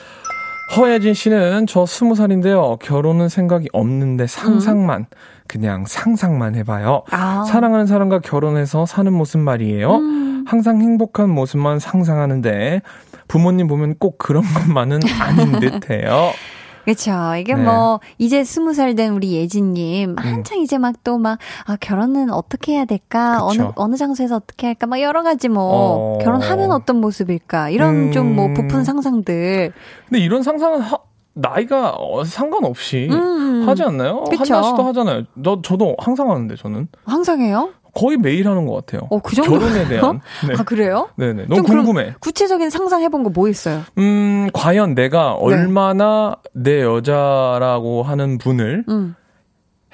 [0.76, 2.76] 허예진 씨는 저 스무 살인데요.
[2.80, 5.06] 결혼은 생각이 없는데 상상만
[5.48, 7.02] 그냥 상상만 해봐요.
[7.10, 7.42] 아.
[7.44, 9.96] 사랑하는 사람과 결혼해서 사는 모습 말이에요.
[9.96, 10.44] 음.
[10.46, 12.82] 항상 행복한 모습만 상상하는데
[13.26, 16.30] 부모님 보면 꼭 그런 것만은 아닌 듯해요.
[16.84, 17.10] 그쵸.
[17.38, 17.60] 이게 네.
[17.60, 17.64] 음.
[17.66, 22.84] 뭐, 이제 스무 살 된 우리 예진님, 한창 이제 막또 막, 아, 결혼은 어떻게 해야
[22.84, 23.38] 될까?
[23.44, 23.72] 어느, 그쵸.
[23.76, 24.86] 어느 장소에서 어떻게 할까?
[24.86, 26.18] 막 여러 가지 뭐, 어.
[26.22, 27.70] 결혼하면 어떤 모습일까?
[27.70, 28.12] 이런 음.
[28.12, 29.72] 좀 뭐, 부푼 상상들.
[30.08, 30.98] 근데 이런 상상은 하-
[31.32, 33.62] 나이가 어, 상관없이 음.
[33.68, 34.24] 하지 않나요?
[34.24, 34.54] 그쵸.
[34.56, 35.22] 한나 씨도 하잖아요.
[35.44, 37.70] 저 저도 항상 하는데 저는 항상 해요?
[37.94, 39.08] 거의 매일 하는 것 같아요.
[39.10, 39.58] 어, 그 정도예요?
[39.60, 40.20] 결혼에 대한.
[40.48, 40.54] 네.
[40.58, 41.08] 아, 그래요?
[41.16, 41.42] 네네.
[41.44, 42.14] 너무 좀 그럼 궁금해.
[42.20, 43.82] 구체적인 상상해본 거 뭐 있어요?
[43.98, 45.02] 음, 과연 네.
[45.02, 49.14] 내가 얼마나 내 여자라고 하는 분을 음.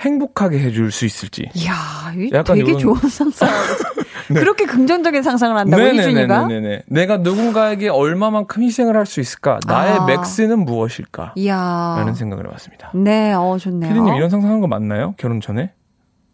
[0.01, 1.49] 행복하게 해줄 수 있을지.
[1.55, 1.73] 이야,
[2.17, 3.49] 이 약간 되게 이건- 좋은 상상.
[4.29, 4.41] 네.
[4.41, 6.47] 그렇게 긍정적인 상상을 한다고, 희준이가?
[6.49, 6.83] 네네네네네.
[6.89, 9.61] 내가 누군가에게 얼마만큼 희생을 할 수 있을까?
[9.67, 10.05] 나의 아.
[10.07, 11.35] 맥스는 무엇일까?
[11.37, 11.95] 이야.
[11.99, 12.91] 라는 생각을 해봤습니다.
[12.95, 13.89] 네, 어, 좋네요.
[13.93, 15.15] 피디님 이런 상상한 거 맞나요?
[15.17, 15.73] 결혼 전에?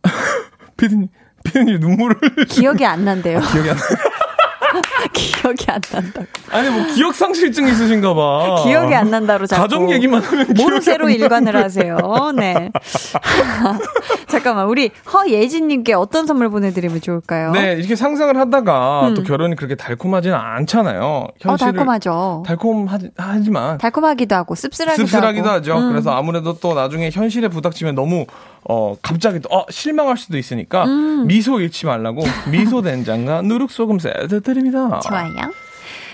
[0.77, 1.09] 피디님,
[1.45, 2.17] 피디님 눈물을
[2.49, 3.41] 기억이 안 난대요.
[3.41, 3.83] 기억이 안 나.
[5.13, 6.27] 기억이 안 난다고.
[6.51, 8.63] 아니 뭐 기억 상실증 있으신가 봐.
[8.65, 9.63] 기억이 안 난다로 자꾸.
[9.63, 11.99] 가족 얘기만 하면 모르쇠로 일관을 하세요.
[12.37, 12.71] 네.
[14.29, 17.53] 잠깐만, 우리 허예진 님께 어떤 선물 보내 드리면 좋을까요?
[17.53, 19.15] 네, 이렇게 상상을 하다가 음.
[19.15, 21.27] 또 결혼이 그렇게 달콤하지는 않잖아요.
[21.45, 22.43] 어, 달콤하죠.
[22.47, 25.57] 달콤하지만 달콤하기도 하고, 씁쓸하기도, 씁쓸하기도 하고.
[25.57, 25.77] 하죠.
[25.77, 25.91] 음.
[25.91, 28.25] 그래서 아무래도 또 나중에 현실에 부닥치면 너무
[28.69, 31.27] 어 갑자기 또 어, 실망할 수도 있으니까 음.
[31.27, 35.01] 미소 잃지 말라고 미소 된장과 누룩소금 세트 드립니다.
[35.01, 35.51] 좋아요.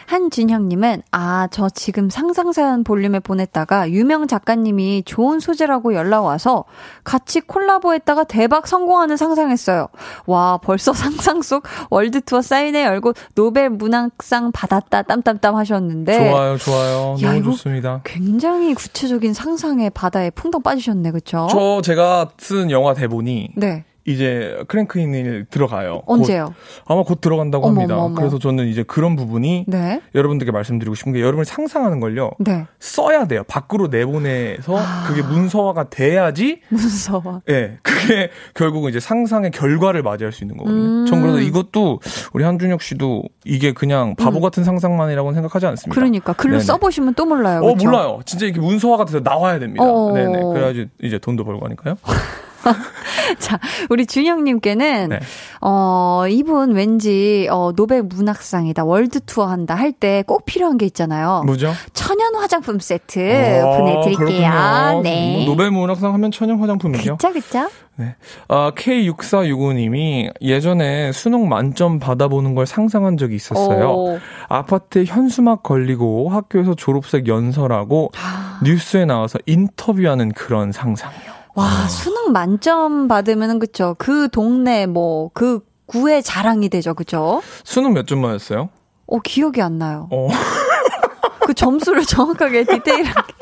[0.09, 6.65] 한준형님은, 아, 저 지금 상상사연 볼륨에 보냈다가 유명 작가님이 좋은 소재라고 연락 와서
[7.05, 9.89] 같이 콜라보했다가 대박 성공하는 상상했어요.
[10.25, 16.31] 와, 벌써 상상 속 월드 투어 사인회 열고 노벨 문학상 받았다, 땀땀땀 하셨는데.
[16.31, 17.17] 좋아요, 좋아요.
[17.23, 18.01] 야, 너무 좋습니다.
[18.05, 21.49] 굉장히 구체적인 상상의 바다에 풍덩 빠지셨네, 그쵸?
[21.51, 23.85] 저 제가 쓴 영화 대본이 네.
[24.09, 26.03] 이제 크랭크인을 들어가요.
[26.07, 26.47] 언제요?
[26.47, 26.55] 곧,
[26.87, 27.97] 아마 곧 들어간다고 어머, 합니다.
[27.97, 28.15] 어머, 어머.
[28.15, 30.01] 그래서 저는 이제 그런 부분이 네.
[30.15, 32.31] 여러분들께 말씀드리고 싶은 게 여러분이 상상하는 걸요.
[32.39, 32.67] 네.
[32.81, 33.43] 써야 돼요.
[33.47, 35.05] 밖으로 내보내서 아.
[35.07, 37.43] 그게 문서화가 돼야지 무서워.
[37.51, 41.03] 예, 그게 결국은 이제 상상의 결과를 맞이할 수 있는 거거든요.
[41.03, 41.07] 음.
[41.07, 42.01] 전 그래서 이것도
[42.33, 45.93] 우리 한준혁 씨도 이게 그냥 바보 같은 상상만이라고 생각하지 않습니다.
[45.93, 45.95] 음.
[45.95, 46.65] 그러니까 글로 네네.
[46.65, 47.61] 써보시면 또 몰라요.
[47.61, 47.87] 어, 그쵸?
[47.89, 48.21] 몰라요.
[48.25, 49.85] 진짜 이렇게 문서화가 돼서 나와야 됩니다.
[49.85, 50.13] 어.
[50.13, 50.43] 네네.
[50.55, 51.97] 그래야지 이제 돈도 벌고 하니까요.
[53.39, 53.59] 자,
[53.91, 55.21] 우리 준영님께는, 네.
[55.61, 61.43] 어, 이분 왠지, 어, 노벨 문학상이다, 월드 투어 한다 할 때 꼭 필요한 게 있잖아요.
[61.47, 61.73] 뭐죠?
[61.93, 63.19] 천연 화장품 세트
[63.65, 64.17] 아, 보내드릴게요.
[64.17, 65.03] 그렇군요.
[65.03, 65.37] 네.
[65.39, 67.17] 뭐 노벨 문학상 하면 천연 화장품이죠.
[67.17, 67.69] 그쵸, 그쵸?
[67.97, 68.15] 네.
[68.49, 73.91] 아, K6465님이 예전에 수능 만점 받아보는 걸 상상한 적이 있었어요.
[73.91, 74.19] 오.
[74.49, 78.61] 아파트에 현수막 걸리고 학교에서 졸업식 연설하고 아.
[78.63, 81.38] 뉴스에 나와서 인터뷰하는 그런 상상이요.
[81.59, 83.95] 와, 수능 만점 받으면은, 그쵸.
[83.99, 87.43] 그 동네, 뭐, 그 구의 자랑이 되죠, 그쵸?
[87.65, 88.69] 수능 몇 점 맞았어요?
[89.07, 90.09] 어, 기억이 안 나요.
[90.13, 90.29] 어,
[91.47, 93.33] 그 점수를 정확하게 디테일하게.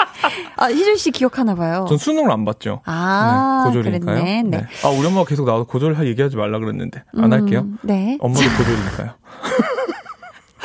[0.56, 1.86] 아, 희준 씨 기억하나 봐요.
[1.88, 2.80] 전 수능을 안 봤죠.
[2.84, 4.16] 아, 네, 고졸이니까요.
[4.20, 4.42] 그랬네.
[4.58, 4.66] 네.
[4.84, 7.66] 아, 우리 엄마가 계속 나와서 고졸 할 얘기하지 말라 그랬는데 안 음, 할게요.
[7.82, 8.16] 네.
[8.20, 9.10] 엄마도 고졸이니까요.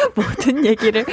[0.16, 1.06] 모든 얘기를.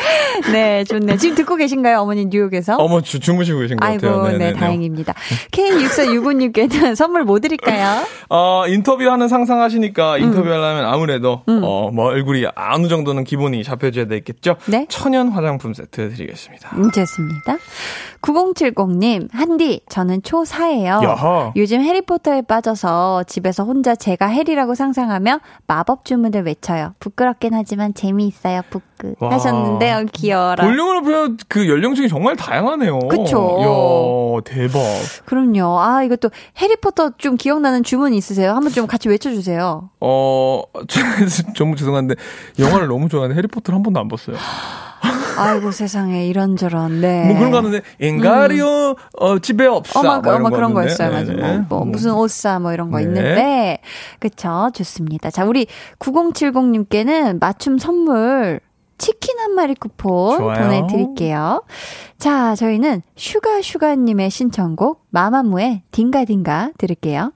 [0.53, 1.17] 네, 좋네.
[1.17, 2.77] 지금 듣고 계신가요, 어머니 뉴욕에서?
[2.77, 4.23] 어머 주, 주무시고 계신 것 아이고, 같아요.
[4.25, 4.53] 네, 네네네.
[4.59, 5.15] 다행입니다.
[5.53, 8.05] K6465님께는 선물 뭐 드릴까요?
[8.29, 10.23] 어, 인터뷰하는 상상하시니까 음.
[10.23, 14.57] 인터뷰하려면 아무래도 어, 뭐 얼굴이 어느 정도는 기본이 잡혀줘야 되겠죠.
[14.67, 14.87] 네.
[14.89, 16.77] 천연 화장품 세트 드리겠습니다.
[16.77, 17.57] 음, 좋습니다.
[18.23, 21.03] 9070님, 한디, 저는 초4예요.
[21.05, 21.53] 야하.
[21.57, 26.95] 요즘 해리포터에 빠져서 집에서 혼자 제가 해리라고 상상하며 마법 주문을 외쳐요.
[26.99, 29.15] 부끄럽긴 하지만 재미있어요, 부 끄.
[29.21, 29.33] 와.
[29.33, 30.65] 하셨는데, 요 귀여워라.
[30.65, 32.99] 볼륨을 보면 그 연령층이 정말 다양하네요.
[33.09, 33.59] 그쵸.
[33.61, 34.81] 이야, 대박.
[35.25, 35.79] 그럼요.
[35.81, 38.53] 아, 이것도 해리포터 좀 기억나는 주문 있으세요?
[38.53, 39.91] 한번 좀 같이 외쳐주세요.
[40.01, 42.15] 어, 저- 정말 죄송한데
[42.59, 44.37] 영화를 너무 좋아하는데 해리포터를 한 번도 안 봤어요.
[45.39, 47.27] 아이고 세상에 이런저런 네.
[47.29, 50.01] 뭐 그런 거 하는데 인가리오 어, 집에 없어.
[50.01, 50.93] 어마, 뭐 어마 거 그런 거 하는데.
[50.93, 51.13] 있어요.
[51.13, 51.33] 맞아.
[51.33, 51.59] 네네.
[51.69, 53.05] 뭐, 뭐 무슨 옷사 뭐 이런 거 네.
[53.05, 53.79] 있는데.
[54.19, 54.71] 그쵸.
[54.75, 55.31] 좋습니다.
[55.31, 55.69] 자, 우리
[56.01, 58.59] 9070님께는 맞춤 선물
[58.99, 60.63] 치킨 한 마리 쿠폰 좋아요.
[60.63, 61.65] 보내드릴게요.
[62.19, 67.33] 자, 저희는 슈가 슈가님의 신청곡 마마무의 딩가딩가 들을게요.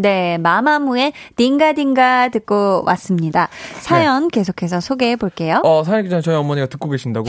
[0.00, 3.48] 네, 마마무의 딩가딩가 듣고 왔습니다.
[3.80, 5.60] 사연 계속해서 소개해 볼게요.
[5.64, 7.26] 어, 사연 기자 저희 어머니가 듣고 계신다고.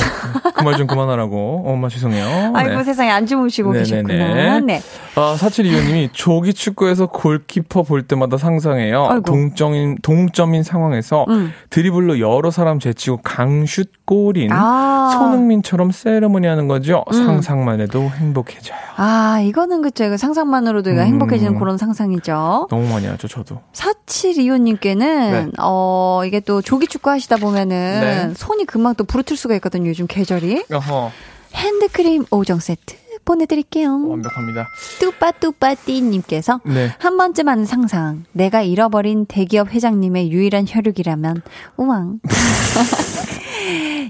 [0.54, 1.64] 그 말 좀 그만하라고.
[1.66, 2.52] 엄마 죄송해요.
[2.56, 2.84] 아이고 네.
[2.84, 3.90] 세상에 안 주무시고 네네네.
[4.04, 4.60] 계셨구나.
[4.60, 4.82] 네.
[5.16, 9.08] 아, 4725님이 조기 축구에서 골키퍼 볼 때마다 상상해요.
[9.10, 9.22] 아이고.
[9.24, 11.52] 동점인, 동점인 상황에서 음.
[11.72, 15.12] 드리블로 여러 사람 제치고 강슛 골인 아.
[15.14, 17.06] 손흥민처럼 세레머니 하는 거죠.
[17.14, 17.14] 음.
[17.14, 18.76] 상상만 해도 행복해져요.
[18.96, 20.04] 아, 이거는 그쵸.
[20.04, 21.06] 이거 상상만으로도 이거 음.
[21.06, 22.70] 행복해지는 그런 상상이죠.
[22.72, 23.62] 너무 많이 하죠, 저도.
[23.74, 25.48] 4725님께는, 네.
[25.60, 28.34] 어, 이게 또 조기 축구 하시다 보면은 네.
[28.36, 30.66] 손이 금방 또 부르틀 수가 있거든요, 요즘 계절이.
[30.74, 31.12] 어허,
[31.54, 32.96] 핸드크림 5종 세트
[33.26, 34.08] 보내드릴게요.
[34.08, 34.66] 완벽합니다.
[35.00, 36.96] 뚜빠뚜빠띠님께서 네.
[36.98, 38.24] 한 번쯤 하는 상상.
[38.32, 41.44] 내가 잃어버린 대기업 회장님의 유일한 혈육이라면,
[41.78, 42.22] 우왕.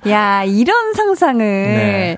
[0.08, 1.44] 야, 이런 상상을.
[1.46, 2.18] 네.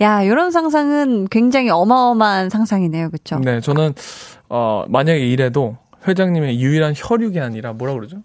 [0.00, 3.10] 야, 이런 상상은 굉장히 어마어마한 상상이네요.
[3.10, 3.38] 그쵸?
[3.38, 3.94] 네, 저는,
[4.48, 5.76] 어, 만약에 이래도
[6.06, 8.18] 회장님의 유일한 혈육이 아니라 뭐라 그러죠?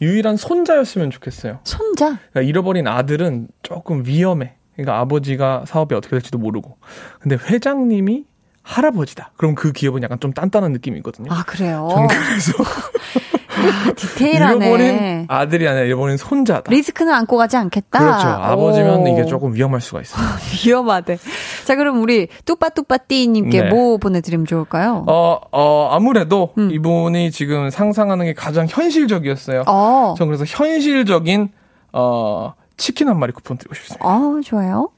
[0.00, 1.60] 유일한 손자였으면 좋겠어요.
[1.64, 2.18] 손자.
[2.32, 4.54] 그러니까 잃어버린 아들은 조금 위험해.
[4.74, 6.76] 그러니까 아버지가 사업이 어떻게 될지도 모르고.
[7.20, 8.24] 근데 회장님이
[8.62, 9.32] 할아버지다.
[9.36, 11.32] 그럼 그 기업은 약간 좀 단단한 느낌이 있거든요.
[11.32, 11.88] 아, 그래요?
[11.90, 12.52] 저는 그래서
[13.56, 14.66] 야, 디테일하네.
[14.66, 16.70] 잃어버린 아들이 아니라 잃어버린 손자다.
[16.70, 17.98] 리스크는 안고 가지 않겠다.
[17.98, 18.28] 그렇죠.
[18.28, 19.08] 아버지면 오.
[19.08, 20.24] 이게 조금 위험할 수가 있어요.
[20.66, 21.18] 위험하대.
[21.64, 23.68] 자, 그럼 우리 뚜빠뚜빠띠님께 네.
[23.68, 25.04] 뭐 보내드리면 좋을까요?
[25.08, 26.70] 어, 어, 아무래도 음.
[26.70, 29.64] 이분이 지금 상상하는 게 가장 현실적이었어요.
[29.66, 30.14] 어.
[30.18, 31.50] 전 그래서 현실적인,
[31.92, 34.06] 어, 치킨 한 마리 쿠폰 드리고 싶습니다.
[34.06, 34.90] 어, 좋아요.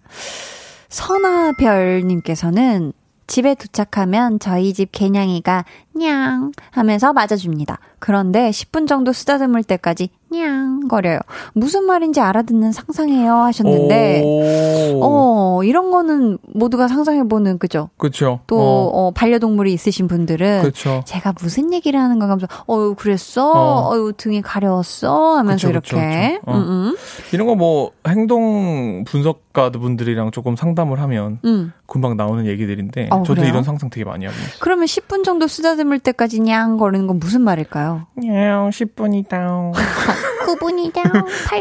[0.89, 2.93] 선아별님께서는
[3.29, 5.65] 집에 도착하면 저희 집 개냥이가
[5.95, 7.79] 냥 하면서 맞아줍니다.
[8.01, 11.19] 그런데 10분 정도 쓰다듬을 때까지 냥 거려요.
[11.53, 15.01] 무슨 말인지 알아듣는 상상해요 하셨는데, 오.
[15.03, 17.91] 어, 이런 거는 모두가 상상해보는, 그죠?
[17.99, 18.41] 그쵸.
[18.47, 21.03] 또, 어, 어, 반려동물이 있으신 분들은 그쵸.
[21.05, 23.95] 제가 무슨 얘기를 하는 건가 하면서 어유 그랬어 어.
[23.95, 23.97] 어.
[23.99, 26.51] 유 등이 가려웠어 하면서 그쵸, 이렇게 그쵸.
[26.51, 26.57] 어.
[26.57, 26.97] 음, 음.
[27.33, 31.73] 이런 거 뭐 행동 분석가 분들이랑 조금 상담을 하면 음.
[31.87, 33.49] 금방 나오는 얘기들인데 어, 저도 그래요?
[33.51, 34.37] 이런 상상 되게 많이 있어요.
[34.61, 38.07] 그러면 10분 정도 쓰다듬을 때까지 냥 거리는 건 무슨 말일까요?
[38.17, 39.73] 냥 10분이다.
[40.57, 41.03] 9분이다,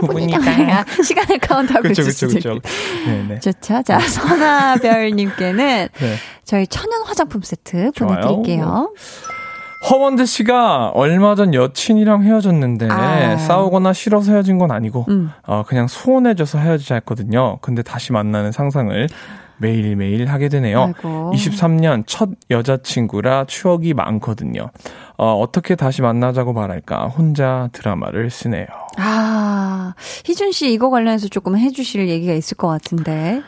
[0.02, 0.40] 9분이다.
[0.40, 1.04] 8분이다.
[1.04, 2.60] 시간을 카운트하고 그쵸 있을 그쵸 수도
[3.06, 3.40] 네네.
[3.40, 3.82] 좋죠.
[3.84, 6.16] 자, 선아별님께는 네.
[6.46, 8.22] 저희 천연 화장품 세트 좋아요.
[8.22, 8.94] 보내드릴게요.
[9.90, 13.38] 허원드 씨가 얼마 전 여친이랑 헤어졌는데 아.
[13.38, 15.32] 싸우거나 싫어서 헤어진 건 아니고 음.
[15.46, 17.60] 어, 그냥 소원해져서 헤어지자 했거든요.
[17.62, 19.08] 근데 다시 만나는 상상을
[19.58, 20.84] 매일매일 하게 되네요.
[20.84, 21.32] 아이고.
[21.34, 24.70] 23년 첫 여자친구라 추억이 많거든요.
[25.18, 28.68] 어, 어떻게 다시 만나자고 말할까 혼자 드라마를 쓰네요.
[28.98, 29.94] 아,
[30.26, 33.42] 희준 씨 이거 관련해서 조금 해주실 얘기가 있을 것 같은데.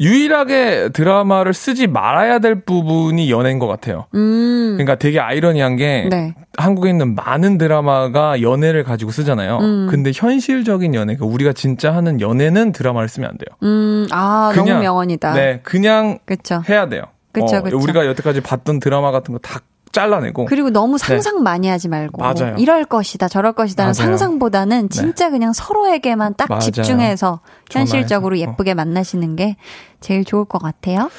[0.00, 4.06] 유일하게 드라마를 쓰지 말아야 될 부분이 연애인 것 같아요.
[4.14, 4.72] 음.
[4.76, 6.34] 그러니까 되게 아이러니한 게 네.
[6.56, 9.58] 한국에 있는 많은 드라마가 연애를 가지고 쓰잖아요.
[9.58, 9.86] 음.
[9.90, 13.56] 근데 현실적인 연애, 그 우리가 진짜 하는 연애는 드라마를 쓰면 안 돼요.
[13.62, 15.34] 음, 아, 너무 그냥, 명언이다.
[15.34, 16.62] 네, 그냥 그쵸.
[16.68, 17.02] 해야 돼요.
[17.32, 17.78] 그쵸, 어, 그쵸.
[17.78, 19.60] 우리가 여태까지 봤던 드라마 같은 거 다
[19.92, 20.44] 잘라내고.
[20.44, 22.28] 그리고 너무 상상 많이 하지 말고 네.
[22.28, 22.52] 맞아요.
[22.54, 23.92] 뭐 이럴 것이다 저럴 것이다는 맞아요.
[23.92, 23.98] 네.
[23.98, 26.60] 상상보다는 진짜 그냥 서로에게만 딱 맞아요.
[26.60, 28.50] 집중해서 현실적으로 전화해서.
[28.50, 28.52] 어.
[28.52, 29.56] 예쁘게 만나시는 게
[30.00, 31.10] 제일 좋을 것 같아요.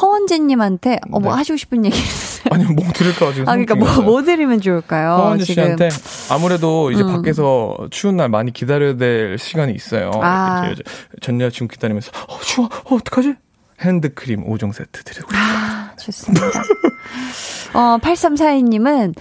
[0.00, 1.38] 허원재님한테 어, 뭐 네.
[1.38, 2.46] 하시고 싶은 얘기 있으세요?
[2.50, 3.48] 아니 뭐 들을까 지금.
[3.48, 4.06] 아 그러니까 뭐, 중이었어요.
[4.06, 5.10] 뭐 드리면 좋을까요?
[5.10, 5.88] 허원재 지금 씨한테
[6.30, 7.12] 아무래도 이제 음.
[7.12, 10.10] 밖에서 추운 날 많이 기다려야 될 시간이 있어요.
[10.20, 10.68] 아.
[10.72, 10.82] 이제
[11.20, 13.34] 전 여자친구 기다리면서 어 추워, 어 어떡하지?
[13.80, 15.42] 핸드크림 5종 세트 드리고 싶어요.
[15.42, 16.46] 아, 좋습니다.
[17.74, 19.14] 어, 8342님은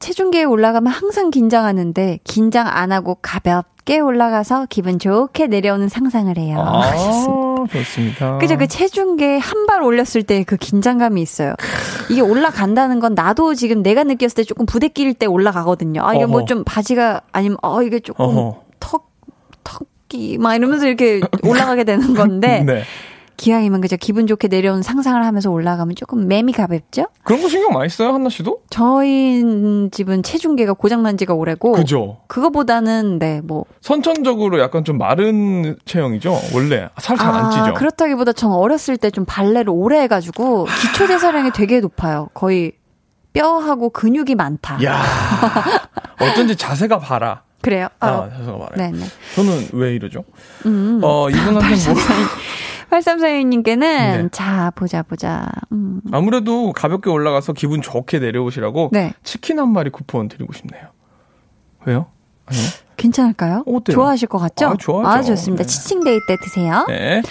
[0.00, 6.58] 체중계에 올라가면 항상 긴장하는데 긴장 안 하고 가볍게 올라가서 기분 좋게 내려오는 상상을 해요.
[6.60, 7.44] 아, 하셨습니다.
[7.72, 8.38] 좋습니다.
[8.38, 8.58] 그죠?
[8.58, 11.54] 그 체중계 한 발 올렸을 때 그 긴장감이 있어요.
[12.10, 16.02] 이게 올라간다는 건 나도 지금 내가 느꼈을 때 조금 부대 낄 때 올라가거든요.
[16.04, 16.44] 아, 이게 뭐.
[16.44, 18.60] 좀 바지가 아니면 어, 이게 조금 어허.
[18.80, 19.10] 턱,
[19.64, 22.82] 턱이 막 이러면서 이렇게 올라가게 되는 건데 네.
[23.36, 23.96] 기왕이면 그죠?
[23.98, 27.06] 기분 좋게 내려오는 상상을 하면서 올라가면 조금 매미 가볍죠?
[27.22, 28.62] 그런 거 신경 많이 써요, 한나 씨도?
[28.70, 29.42] 저희
[29.90, 32.18] 집은 체중계가 고장난 지가 오래고 그죠.
[32.28, 36.88] 그거보다는 네, 뭐 선천적으로 약간 좀 마른 체형이죠, 원래.
[36.98, 37.64] 살 잘안 찌죠.
[37.64, 42.28] 아, 그렇다기보다 전 어렸을 때 좀 발레를 오래 해가지고 기초 대사량이 되게 높아요.
[42.34, 42.72] 거의
[43.32, 44.78] 뼈하고 근육이 많다.
[44.84, 45.02] 야
[46.20, 47.42] 어쩐지 자세가 봐라.
[47.62, 47.88] 그래요?
[48.00, 48.70] 아, 아, 자세가 봐라.
[48.76, 49.04] 네네.
[49.36, 50.24] 저는 왜 이러죠?
[50.66, 51.00] 음.
[51.02, 51.94] 어, 이분한테 뭐,
[52.98, 54.28] 8342님께는 네.
[54.32, 55.46] 자 보자 보자.
[55.72, 56.00] 음.
[56.12, 59.12] 아무래도 가볍게 올라가서 기분 좋게 내려오시라고 네.
[59.22, 60.88] 치킨 한 마리 쿠폰 드리고 싶네요.
[61.86, 62.06] 왜요?
[62.46, 62.62] 아니요?
[62.96, 63.64] 괜찮을까요?
[63.66, 63.94] 어때요?
[63.94, 64.68] 좋아하실 것 같죠?
[64.68, 65.34] 아, 좋아하죠.
[65.34, 65.64] 좋습니다.
[65.64, 65.68] 네.
[65.68, 66.84] 치팅데이 때 드세요.
[66.88, 67.22] 네.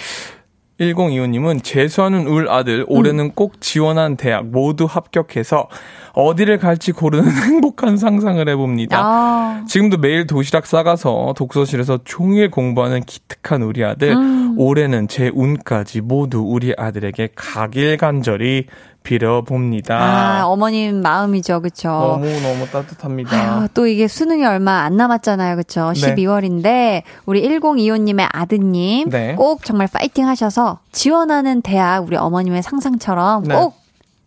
[0.80, 5.68] 1025님은 재수하는 울 아들 올해는 꼭 지원한 대학 모두 합격해서
[6.12, 8.98] 어디를 갈지 고르는 행복한 상상을 해봅니다.
[9.00, 14.12] 아, 지금도 매일 도시락 싸가서 독서실에서 종일 공부하는 기특한 우리 아들.
[14.12, 14.44] 음.
[14.56, 18.66] 올해는 제 운까지 모두 우리 아들에게 가길 간절히
[19.04, 19.96] 빌어봅니다.
[19.96, 21.88] 아, 어머님 마음이죠, 그쵸?
[21.88, 23.60] 너무너무 따뜻합니다.
[23.60, 25.56] 아유, 또 이게 수능이 얼마 안 남았잖아요.
[25.56, 25.92] 그쵸?
[25.94, 26.14] 네.
[26.14, 29.34] 12월인데, 우리 1025님의 아드님, 네.
[29.36, 33.54] 꼭 정말 파이팅 하셔서 지원하는 대학 우리 어머님의 상상처럼 네.
[33.54, 33.83] 꼭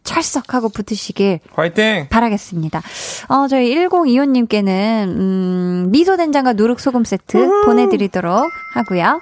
[0.07, 2.07] 찰싹하고 붙으시길 화이팅!
[2.09, 2.81] 바라겠습니다.
[3.27, 9.21] 어, 저희 1025님께는, 음, 미소 된장과 누룩 소금 세트 보내드리도록 하고요.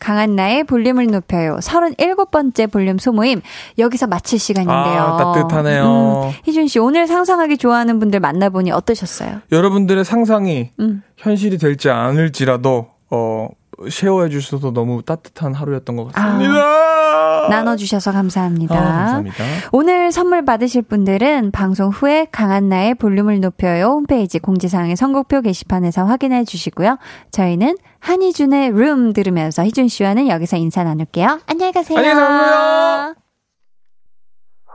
[0.00, 1.56] 강한나의 볼륨을 높여요.
[1.60, 3.42] 37번째 볼륨 소모임,
[3.78, 4.74] 여기서 마칠 시간인데요.
[4.74, 5.84] 아, 따뜻하네요.
[5.84, 9.40] 음, 희준 씨, 오늘 상상하기 좋아하는 분들 만나보니 어떠셨어요?
[9.52, 11.02] 여러분들의 상상이 음.
[11.16, 13.48] 현실이 될지 않을지라도, 어,
[13.88, 16.52] 쉐어해 주셔서 너무 따뜻한 하루였던 것 같습니다.
[17.48, 18.74] 나눠주셔서 감사합니다.
[18.74, 19.44] 아, 감사합니다.
[19.72, 26.98] 오늘 선물 받으실 분들은 방송 후에 강한나의 볼륨을 높여요 홈페이지 공지사항의 선곡표 게시판에서 확인해 주시고요.
[27.30, 31.40] 저희는 한희준의 룸 들으면서 희준 씨와는 여기서 인사 나눌게요.
[31.46, 31.98] 안녕히 가세요.
[31.98, 33.14] 안녕히 가세요.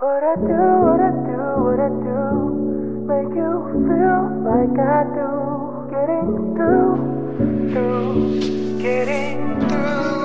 [0.02, 0.56] What I do,
[0.86, 2.18] what I do, what I do,
[3.06, 3.52] make you
[3.86, 5.28] feel like I do.
[5.92, 6.96] Getting through,
[7.74, 10.19] through, getting through.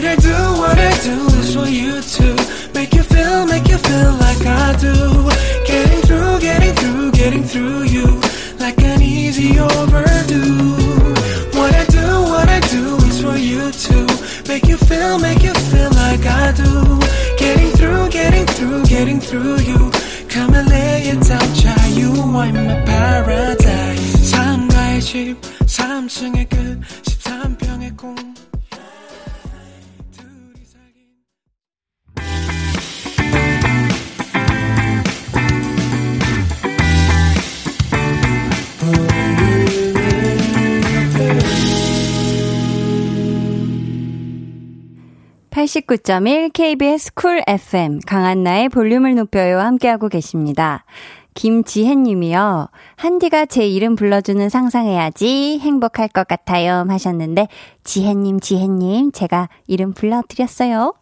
[0.00, 3.78] What I do, what I do is for you to make you feel, make you
[3.78, 4.94] feel like I do.
[5.66, 8.20] Getting through, getting through, getting through you
[8.58, 10.74] like an easy overdue.
[11.58, 15.54] What I do, what I do is for you to make you feel, make you
[15.70, 17.00] feel like I do.
[17.38, 19.90] Getting through, getting through, getting through you.
[20.28, 21.96] Come and lay it down, child.
[21.96, 24.30] You are my paradise.
[24.32, 28.29] 삶과의 집, 3층의 끝, 13평의 꿈.
[45.61, 50.85] 89.1 KBS 쿨 FM 강한나의 볼륨을 높여요 함께하고 계십니다.
[51.35, 52.69] 김지혜 님이요.
[52.95, 57.47] 한디가 제 이름 불러주는 상상해야지 행복할 것 같아요 하셨는데
[57.83, 60.95] 지혜님 지혜님 제가 이름 불러드렸어요.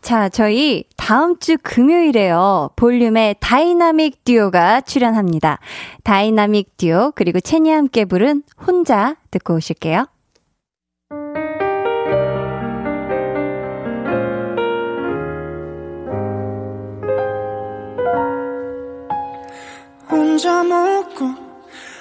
[0.00, 2.70] 자, 저희 다음 주 금요일에요.
[2.76, 5.58] 볼륨에 다이나믹 듀오가 출연합니다.
[6.02, 10.06] 다이나믹 듀오 그리고 첸이 함께 부른 혼자 듣고 오실게요.
[20.32, 21.26] 혼자 먹고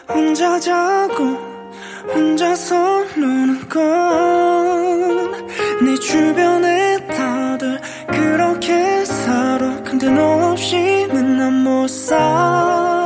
[0.07, 1.37] 혼자 자고
[2.13, 5.41] 혼자 서 노는 건
[5.83, 9.81] 내 주변에 다들 그렇게 살아.
[9.83, 13.00] 근데 너 없이는 난 못 살아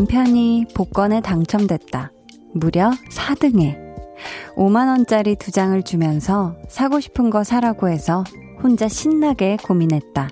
[0.00, 2.10] 남편이 복권에 당첨됐다.
[2.54, 3.78] 무려 4등에.
[4.56, 8.24] 5만원짜리 두 장을 주면서 사고 싶은 거 사라고 해서
[8.62, 10.30] 혼자 신나게 고민했다.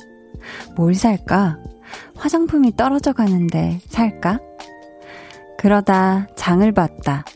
[0.74, 1.58] 뭘 살까?
[2.16, 4.40] 화장품이 떨어져 가는데 살까?
[5.58, 7.26] 그러다 장을 봤다.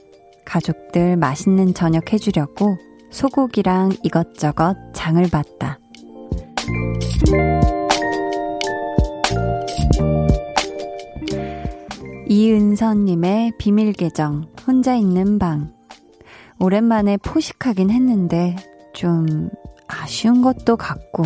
[0.47, 2.79] 가족들 맛있는 저녁 해주려고
[3.11, 5.79] 소고기랑 이것저것 장을 봤다.
[12.29, 15.73] 이은선님의 비밀 계정, 혼자 있는 방.
[16.59, 18.57] 오랜만에 포식하긴 했는데,
[18.95, 19.51] 좀
[19.89, 21.23] 아쉬운 것도 같고.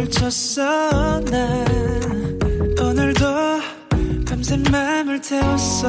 [0.00, 2.38] 설쳤어 난
[2.80, 3.24] 오늘도
[4.26, 5.88] 밤새 맘을 태웠어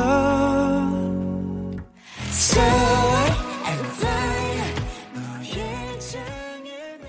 [2.30, 2.70] Say
[3.68, 4.74] and fly
[5.16, 7.00] 너의 창에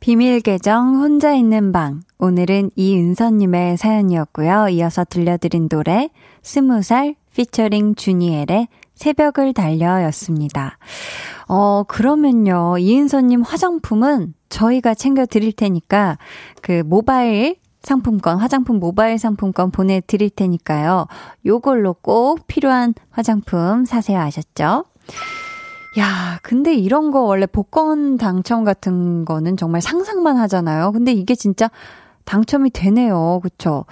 [0.00, 2.00] 비밀 계정 혼자 있는 방.
[2.18, 4.68] 오늘은 이은서님의 사연이었고요.
[4.70, 6.08] 이어서 들려드린 노래
[6.42, 10.78] 스무 살 피처링 주니엘의 새벽을 달려였습니다.
[11.48, 12.78] 어, 그러면요.
[12.78, 16.18] 이은서님 화장품은 저희가 챙겨 드릴 테니까
[16.62, 21.06] 그 모바일 상품권, 화장품 모바일 상품권 보내드릴 테니까요.
[21.46, 24.84] 요걸로 꼭 필요한 화장품 사세요 아셨죠?
[25.98, 30.92] 야, 근데 이런 거 원래 복권 당첨 같은 거는 정말 상상만 하잖아요.
[30.92, 31.70] 근데 이게 진짜
[32.24, 33.40] 당첨이 되네요.
[33.42, 33.86] 그쵸?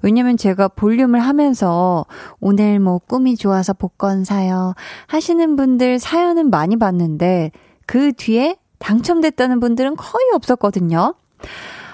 [0.00, 2.06] 왜냐면 제가 볼륨을 하면서
[2.40, 4.74] 오늘 뭐 꿈이 좋아서 복권 사요.
[5.08, 7.50] 하시는 분들 사연은 많이 봤는데
[7.86, 11.14] 그 뒤에 당첨됐다는 분들은 거의 없었거든요.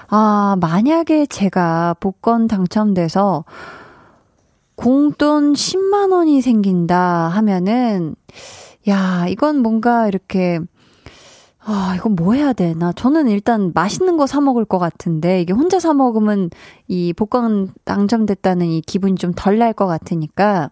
[0.07, 3.45] 아, 만약에 제가 복권 당첨돼서
[4.75, 8.15] 공돈 10만 원이 생긴다 하면은
[8.87, 10.59] 야, 이건 뭔가 이렇게
[11.61, 12.91] 아, 이건 뭐 해야 되나?
[12.93, 16.49] 저는 일단 맛있는 거 사 먹을 것 같은데, 이게 혼자 사 먹으면
[16.87, 20.71] 이 복권 당첨됐다는 이 기분이 좀 덜 날 것 같으니까,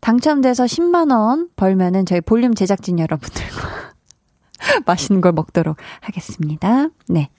[0.00, 3.93] 당첨돼서 10만원 벌면은 저희 볼륨 제작진 여러분들과
[4.86, 6.88] 맛있는 걸 먹도록 하겠습니다.
[7.08, 7.30] 네.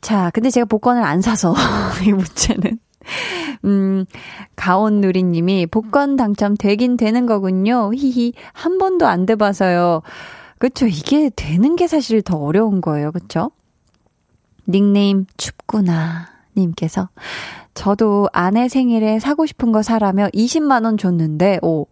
[0.00, 1.54] 자, 근데 제가 복권을 안 사서,
[2.06, 2.78] 이 문제는.
[3.64, 4.04] 음,
[4.56, 7.90] 가온누리님이 복권 당첨 되긴 되는 거군요.
[7.94, 8.34] 히히.
[8.52, 10.02] 한 번도 안 돼봐서요.
[10.58, 10.86] 그쵸.
[10.86, 13.12] 이게 되는 게 사실 더 어려운 거예요.
[13.12, 13.50] 그쵸?
[14.68, 16.27] 닉네임 춥구나.
[16.58, 17.08] 님께서
[17.78, 21.86] 저도 아내 생일에 사고 싶은 거 사라며 20만 원 줬는데, 오,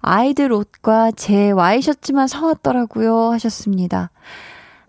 [0.00, 3.32] 아이들 옷과 제 와이셔츠만 사왔더라고요.
[3.32, 4.10] 하셨습니다.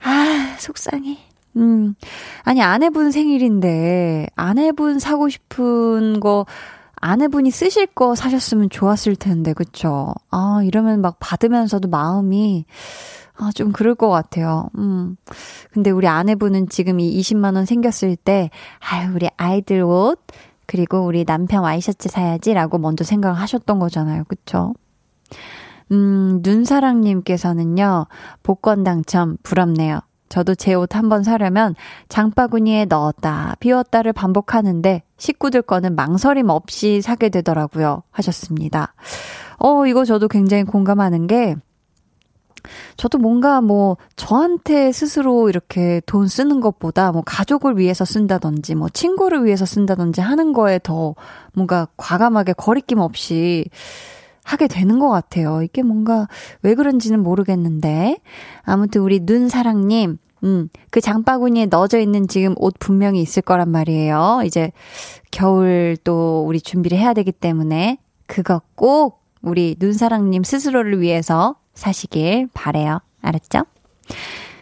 [0.04, 1.18] 아, 속상해.
[1.58, 1.96] 음,
[2.44, 6.46] 아니, 아내분 생일인데, 아내분 사고 싶은 거,
[6.98, 10.14] 아내분이 쓰실 거 사셨으면 좋았을 텐데, 그쵸?
[10.30, 12.66] 아, 이러면 막 받으면서도 마음이,
[13.38, 14.70] 아, 좀 그럴 것 같아요.
[14.78, 15.16] 음.
[15.72, 20.20] 근데 우리 아내분은 지금 이 20만원 생겼을 때, 아유, 우리 아이들 옷,
[20.66, 24.24] 그리고 우리 남편 와이셔츠 사야지라고 먼저 생각을 하셨던 거잖아요.
[24.28, 24.74] 그쵸?
[25.92, 28.08] 음, 눈사랑님께서는요,
[28.44, 30.00] 복권 당첨 부럽네요.
[30.30, 31.76] 저도 제 옷 한 번 사려면
[32.10, 38.02] 장바구니에 넣었다, 비웠다를 반복하는데 식구들 거는 망설임 없이 사게 되더라고요.
[38.10, 38.96] 하셨습니다.
[39.60, 41.56] 어, 이거 저도 굉장히 공감하는 게,
[42.98, 49.46] 저도 뭔가 뭐 저한테 스스로 이렇게 돈 쓰는 것보다 뭐 가족을 위해서 쓴다든지 뭐 친구를
[49.46, 51.16] 위해서 쓴다든지 하는 거에 더
[51.54, 53.66] 뭔가 과감하게 거리낌 없이
[54.44, 55.62] 하게 되는 것 같아요.
[55.62, 56.28] 이게 뭔가
[56.62, 58.18] 왜 그런지는 모르겠는데.
[58.64, 64.42] 아무튼 우리 눈사랑님, 음, 그 장바구니에 넣어져 있는 지금 옷 분명히 있을 거란 말이에요.
[64.46, 64.72] 이제
[65.32, 67.98] 겨울 또 우리 준비를 해야 되기 때문에
[68.28, 73.00] 그거 꼭 우리 눈사랑님 스스로를 위해서 사시길 바래요.
[73.22, 73.66] 알았죠?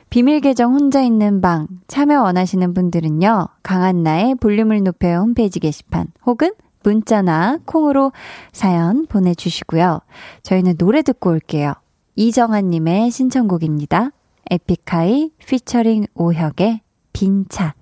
[0.09, 3.47] 비밀 계정 혼자 있는 방 참여 원하시는 분들은요.
[3.63, 6.51] 강한나의 볼륨을 높여 홈페이지 게시판 혹은
[6.83, 8.11] 문자나 콩으로
[8.51, 10.01] 사연 보내주시고요.
[10.43, 11.73] 저희는 노래 듣고 올게요.
[12.15, 14.11] 이정아님의 신청곡입니다.
[14.49, 16.81] 에픽하이 피처링 오혁의
[17.13, 17.73] 빈차.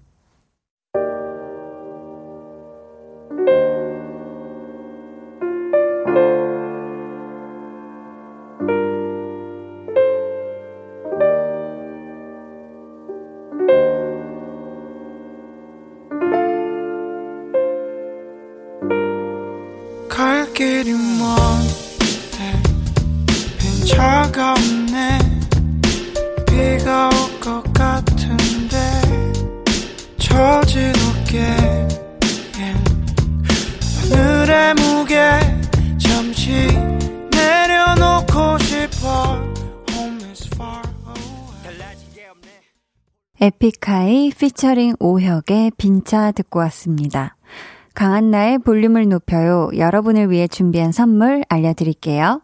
[43.41, 47.37] 에픽하이 피처링 오혁의 빈차 듣고 왔습니다.
[47.93, 49.69] 강한나의 볼륨을 높여요.
[49.77, 52.41] 여러분을 위해 준비한 선물 알려드릴게요.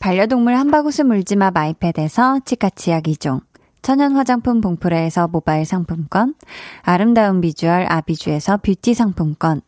[0.00, 3.42] 반려동물 한바구스 물지마 마이패드에서 치카치약 2종,
[3.82, 6.34] 천연 화장품 봉프레에서 모바일 상품권,
[6.82, 9.60] 아름다운 비주얼 아비주에서 뷰티 상품권,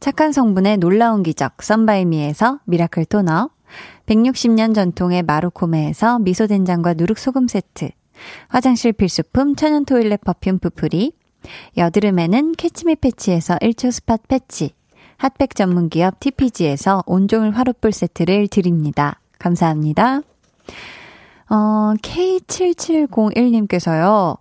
[0.00, 3.50] 착한 성분의 놀라운 기적 썬바이미에서 miracle 토너,
[4.06, 7.90] 160년 전통의 마루코메에서 미소된장과 누룩소금 세트,
[8.48, 11.12] 화장실 필수품 천연 toilet perfume 부풀이,
[11.76, 14.72] 여드름에는 캐치미 패치에서 1초 spot 패치,
[15.18, 19.20] 핫팩 전문 기업 TPG에서 온종일 화롯불 세트를 드립니다.
[19.38, 20.20] 감사합니다.
[21.48, 24.38] 어, K7701님께서요.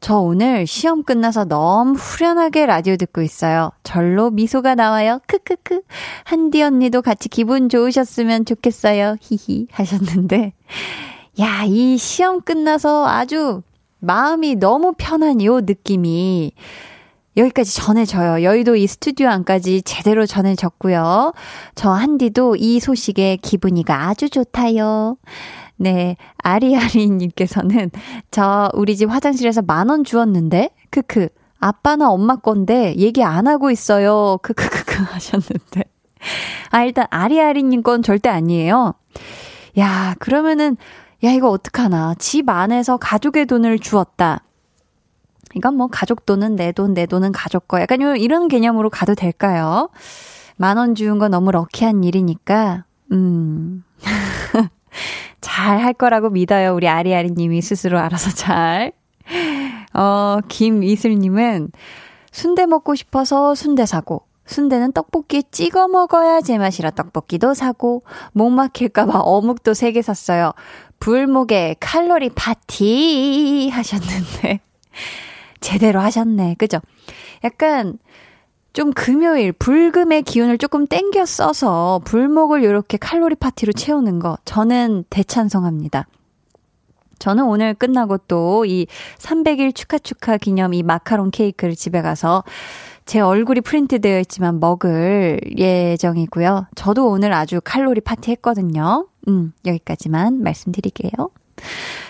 [0.00, 3.70] 저 오늘 시험 끝나서 너무 후련하게 라디오 듣고 있어요.
[3.82, 5.20] 절로 미소가 나와요.
[5.26, 5.80] 크크크.
[6.24, 9.16] 한디 언니도 같이 기분 좋으셨으면 좋겠어요.
[9.20, 10.52] 히히 하셨는데.
[11.40, 13.62] 야, 이 시험 끝나서 아주
[13.98, 16.52] 마음이 너무 편한 요 느낌이
[17.36, 18.42] 여기까지 전해져요.
[18.42, 21.34] 여의도 이 스튜디오 안까지 제대로 전해졌고요.
[21.74, 25.18] 저 한디도 이 소식에 기분이가 아주 좋다요.
[25.76, 27.90] 네, 아리아리님께서는
[28.30, 31.28] 저 우리 집 화장실에서 만 원 주었는데 크크
[31.58, 34.38] 아빠나 엄마 건데 얘기 안 하고 있어요.
[34.40, 35.84] 크크크크 하셨는데
[36.70, 38.94] 아 일단 아리아리님 건 절대 아니에요.
[39.78, 40.78] 야 그러면은
[41.26, 44.42] 야 이거 어떡하나 집 안에서 가족의 돈을 주었다.
[45.54, 47.80] 이건 뭐 가족 돈은 내 돈, 내 돈은 가족 거.
[47.80, 49.90] 약간 이런 개념으로 가도 될까요?
[50.56, 53.84] 만 원 주운 건 너무 럭키한 일이니까, 음.
[55.40, 56.74] 잘 할 거라고 믿어요.
[56.74, 58.92] 우리 아리아리 님이 스스로 알아서 잘.
[59.94, 61.70] 어, 김이슬님은
[62.32, 69.72] 순대 먹고 싶어서 순대 사고, 순대는 떡볶이에 찍어 먹어야 제맛이라 떡볶이도 사고, 목 막힐까봐 어묵도
[69.72, 70.52] 3개 샀어요.
[71.00, 74.60] 불목에 칼로리 파티 하셨는데.
[75.60, 76.56] 제대로 하셨네.
[76.58, 76.78] 그죠?
[77.44, 77.98] 약간
[78.72, 86.06] 좀 금요일 불금의 기운을 조금 땡겨 써서 불목을 이렇게 칼로리 파티로 채우는 거 저는 대찬성합니다.
[87.18, 88.86] 저는 오늘 끝나고 또 이
[89.18, 92.44] 300일 축하 축하 기념 이 마카롱 케이크를 집에 가서
[93.06, 96.66] 제 얼굴이 프린트 되어 있지만 먹을 예정이고요.
[96.74, 99.06] 저도 오늘 아주 칼로리 파티 했거든요.
[99.28, 101.30] 음, 여기까지만 말씀드릴게요.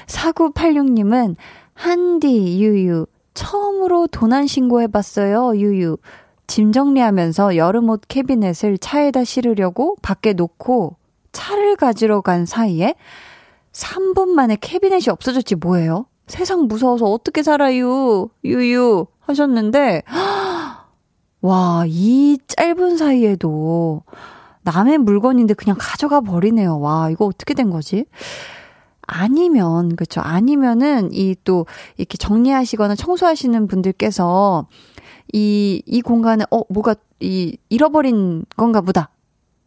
[0.07, 1.37] 4986님은
[1.75, 5.99] 한디 유유 처음으로 도난 신고해봤어요, 유유.
[6.47, 10.97] 짐 정리하면서 여름 옷 캐비넷을 차에다 실으려고 밖에 놓고
[11.33, 12.95] 차를 가지러 간 사이에
[13.73, 16.07] 3분 만에 캐비넷이 없어졌지 뭐예요?
[16.27, 18.31] 세상 무서워서 어떻게 살아요?
[18.45, 20.03] 유유 하셨는데
[21.47, 24.03] 와, 이 짧은 사이에도
[24.63, 26.81] 남의 물건인데 그냥 가져가 버리네요.
[26.81, 28.07] 와, 이거 어떻게 된 거지?
[29.03, 30.21] 아니면, 그쵸.
[30.21, 31.67] 아니면은, 이 또,
[31.99, 34.67] 이렇게 정리하시거나 청소하시는 분들께서,
[35.33, 39.11] 이, 이 공간에, 어, 뭐가, 이, 잃어버린 건가 보다.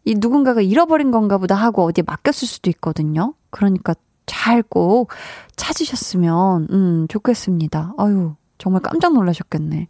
[0.04, 3.36] 이 누군가가 잃어버린 건가 보다 하고 어디에 맡겼을 수도 있거든요.
[3.52, 5.12] 그러니까 잘 꼭
[5.56, 7.94] 찾으셨으면, 음, 좋겠습니다.
[7.98, 9.88] 아유, 정말 깜짝 놀라셨겠네.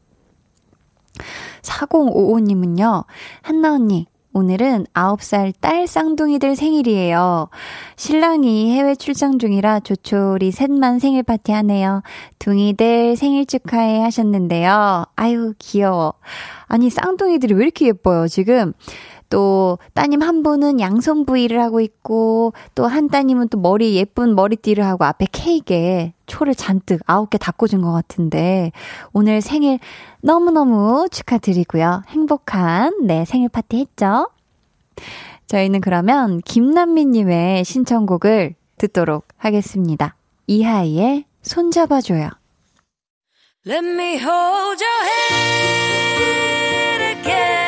[1.62, 3.06] 4055님은요,
[3.42, 7.50] 한나 언니, 오늘은 9살 딸 쌍둥이들 생일이에요.
[7.96, 12.04] 신랑이 해외 출장 중이라 조촐히 셋만 생일 파티 하네요.
[12.38, 15.06] 둥이들 생일 축하해 하셨는데요.
[15.16, 16.14] 아유, 귀여워.
[16.68, 18.74] 아니, 쌍둥이들이 왜 이렇게 예뻐요, 지금?
[19.30, 24.84] 또 따님 한 분은 양손 부위를 하고 있고 또 한 따님은 또 머리 예쁜 머리띠를
[24.86, 28.72] 하고 앞에 케이크에 초를 잔뜩 아홉 개 다 꽂은 것 같은데
[29.14, 29.80] 오늘 생일
[30.22, 32.04] 너무너무 축하드리고요.
[32.08, 34.30] 행복한 네 생일 파티 했죠?
[35.48, 40.16] 저희는 그러면 김남미님의 신청곡을 듣도록 하겠습니다.
[40.48, 42.30] 이하이의 손잡아줘요.
[43.68, 47.59] Let me hold your hand again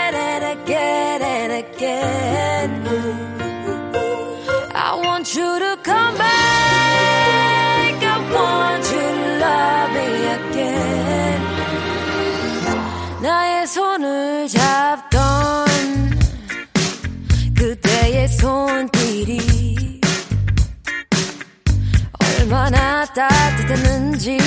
[22.51, 24.37] 얼마나 따뜻했는지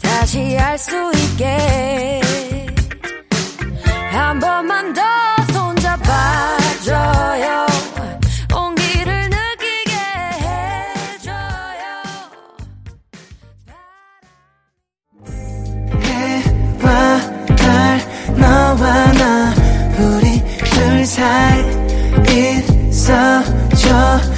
[0.00, 2.20] 다시 알 수 있게.
[4.12, 5.02] 한 번만 더
[5.52, 6.86] 손잡아줘요.
[8.54, 9.92] 온기를 느끼게
[11.24, 11.82] 해줘요.
[16.04, 17.20] 해와
[17.56, 18.00] 달
[18.36, 19.52] 너와 나
[19.98, 21.64] 우리 둘 사이
[22.88, 24.37] 있어줘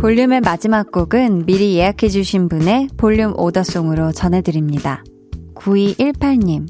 [0.00, 5.02] 볼륨의 마지막 곡은 미리 예약해주신 분의 볼륨 오더송으로 전해드립니다.
[5.56, 6.68] 9218님.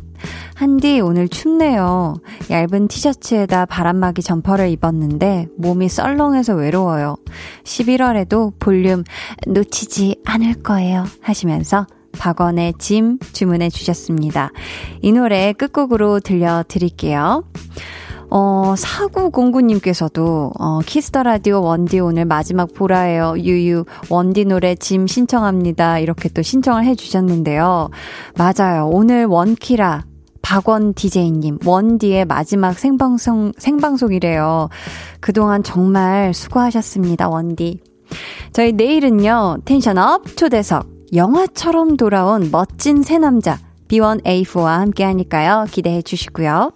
[0.54, 2.14] 한디 오늘 춥네요.
[2.50, 7.16] 얇은 티셔츠에다 바람막이 점퍼를 입었는데 몸이 썰렁해서 외로워요.
[7.64, 9.04] 11월에도 볼륨
[9.46, 11.04] 놓치지 않을 거예요.
[11.20, 11.86] 하시면서
[12.18, 14.50] 박원의 짐 주문해 주셨습니다.
[15.02, 17.44] 이 노래 끝곡으로 들려드릴게요.
[18.30, 23.34] 어, 4909님께서도, 어, 키스 더 라디오 원디 오늘 마지막 보라예요.
[23.38, 25.98] 유유, 원디 노래 짐 신청합니다.
[25.98, 27.90] 이렇게 또 신청을 해 주셨는데요.
[28.36, 28.88] 맞아요.
[28.92, 30.04] 오늘 원키라,
[30.42, 34.68] 박원 DJ님, 원디의 마지막 생방송, 생방송이래요.
[35.20, 37.80] 그동안 정말 수고하셨습니다, 원디.
[38.52, 45.66] 저희 내일은요, 텐션업 초대석, 영화처럼 돌아온 멋진 새 남자, B1A4와 함께 하니까요.
[45.70, 46.72] 기대해 주시고요.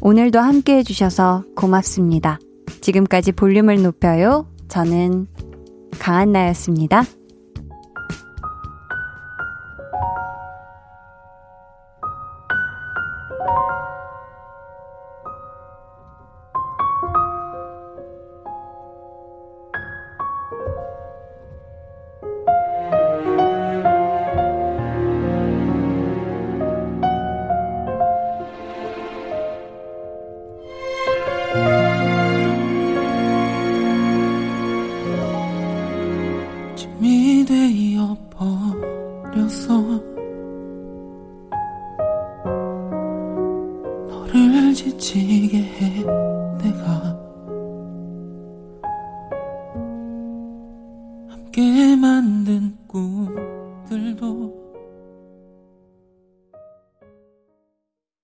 [0.00, 2.38] 오늘도 함께 해주셔서 고맙습니다.
[2.80, 4.48] 지금까지 볼륨을 높여요.
[4.68, 5.28] 저는
[5.98, 7.04] 강한나였습니다.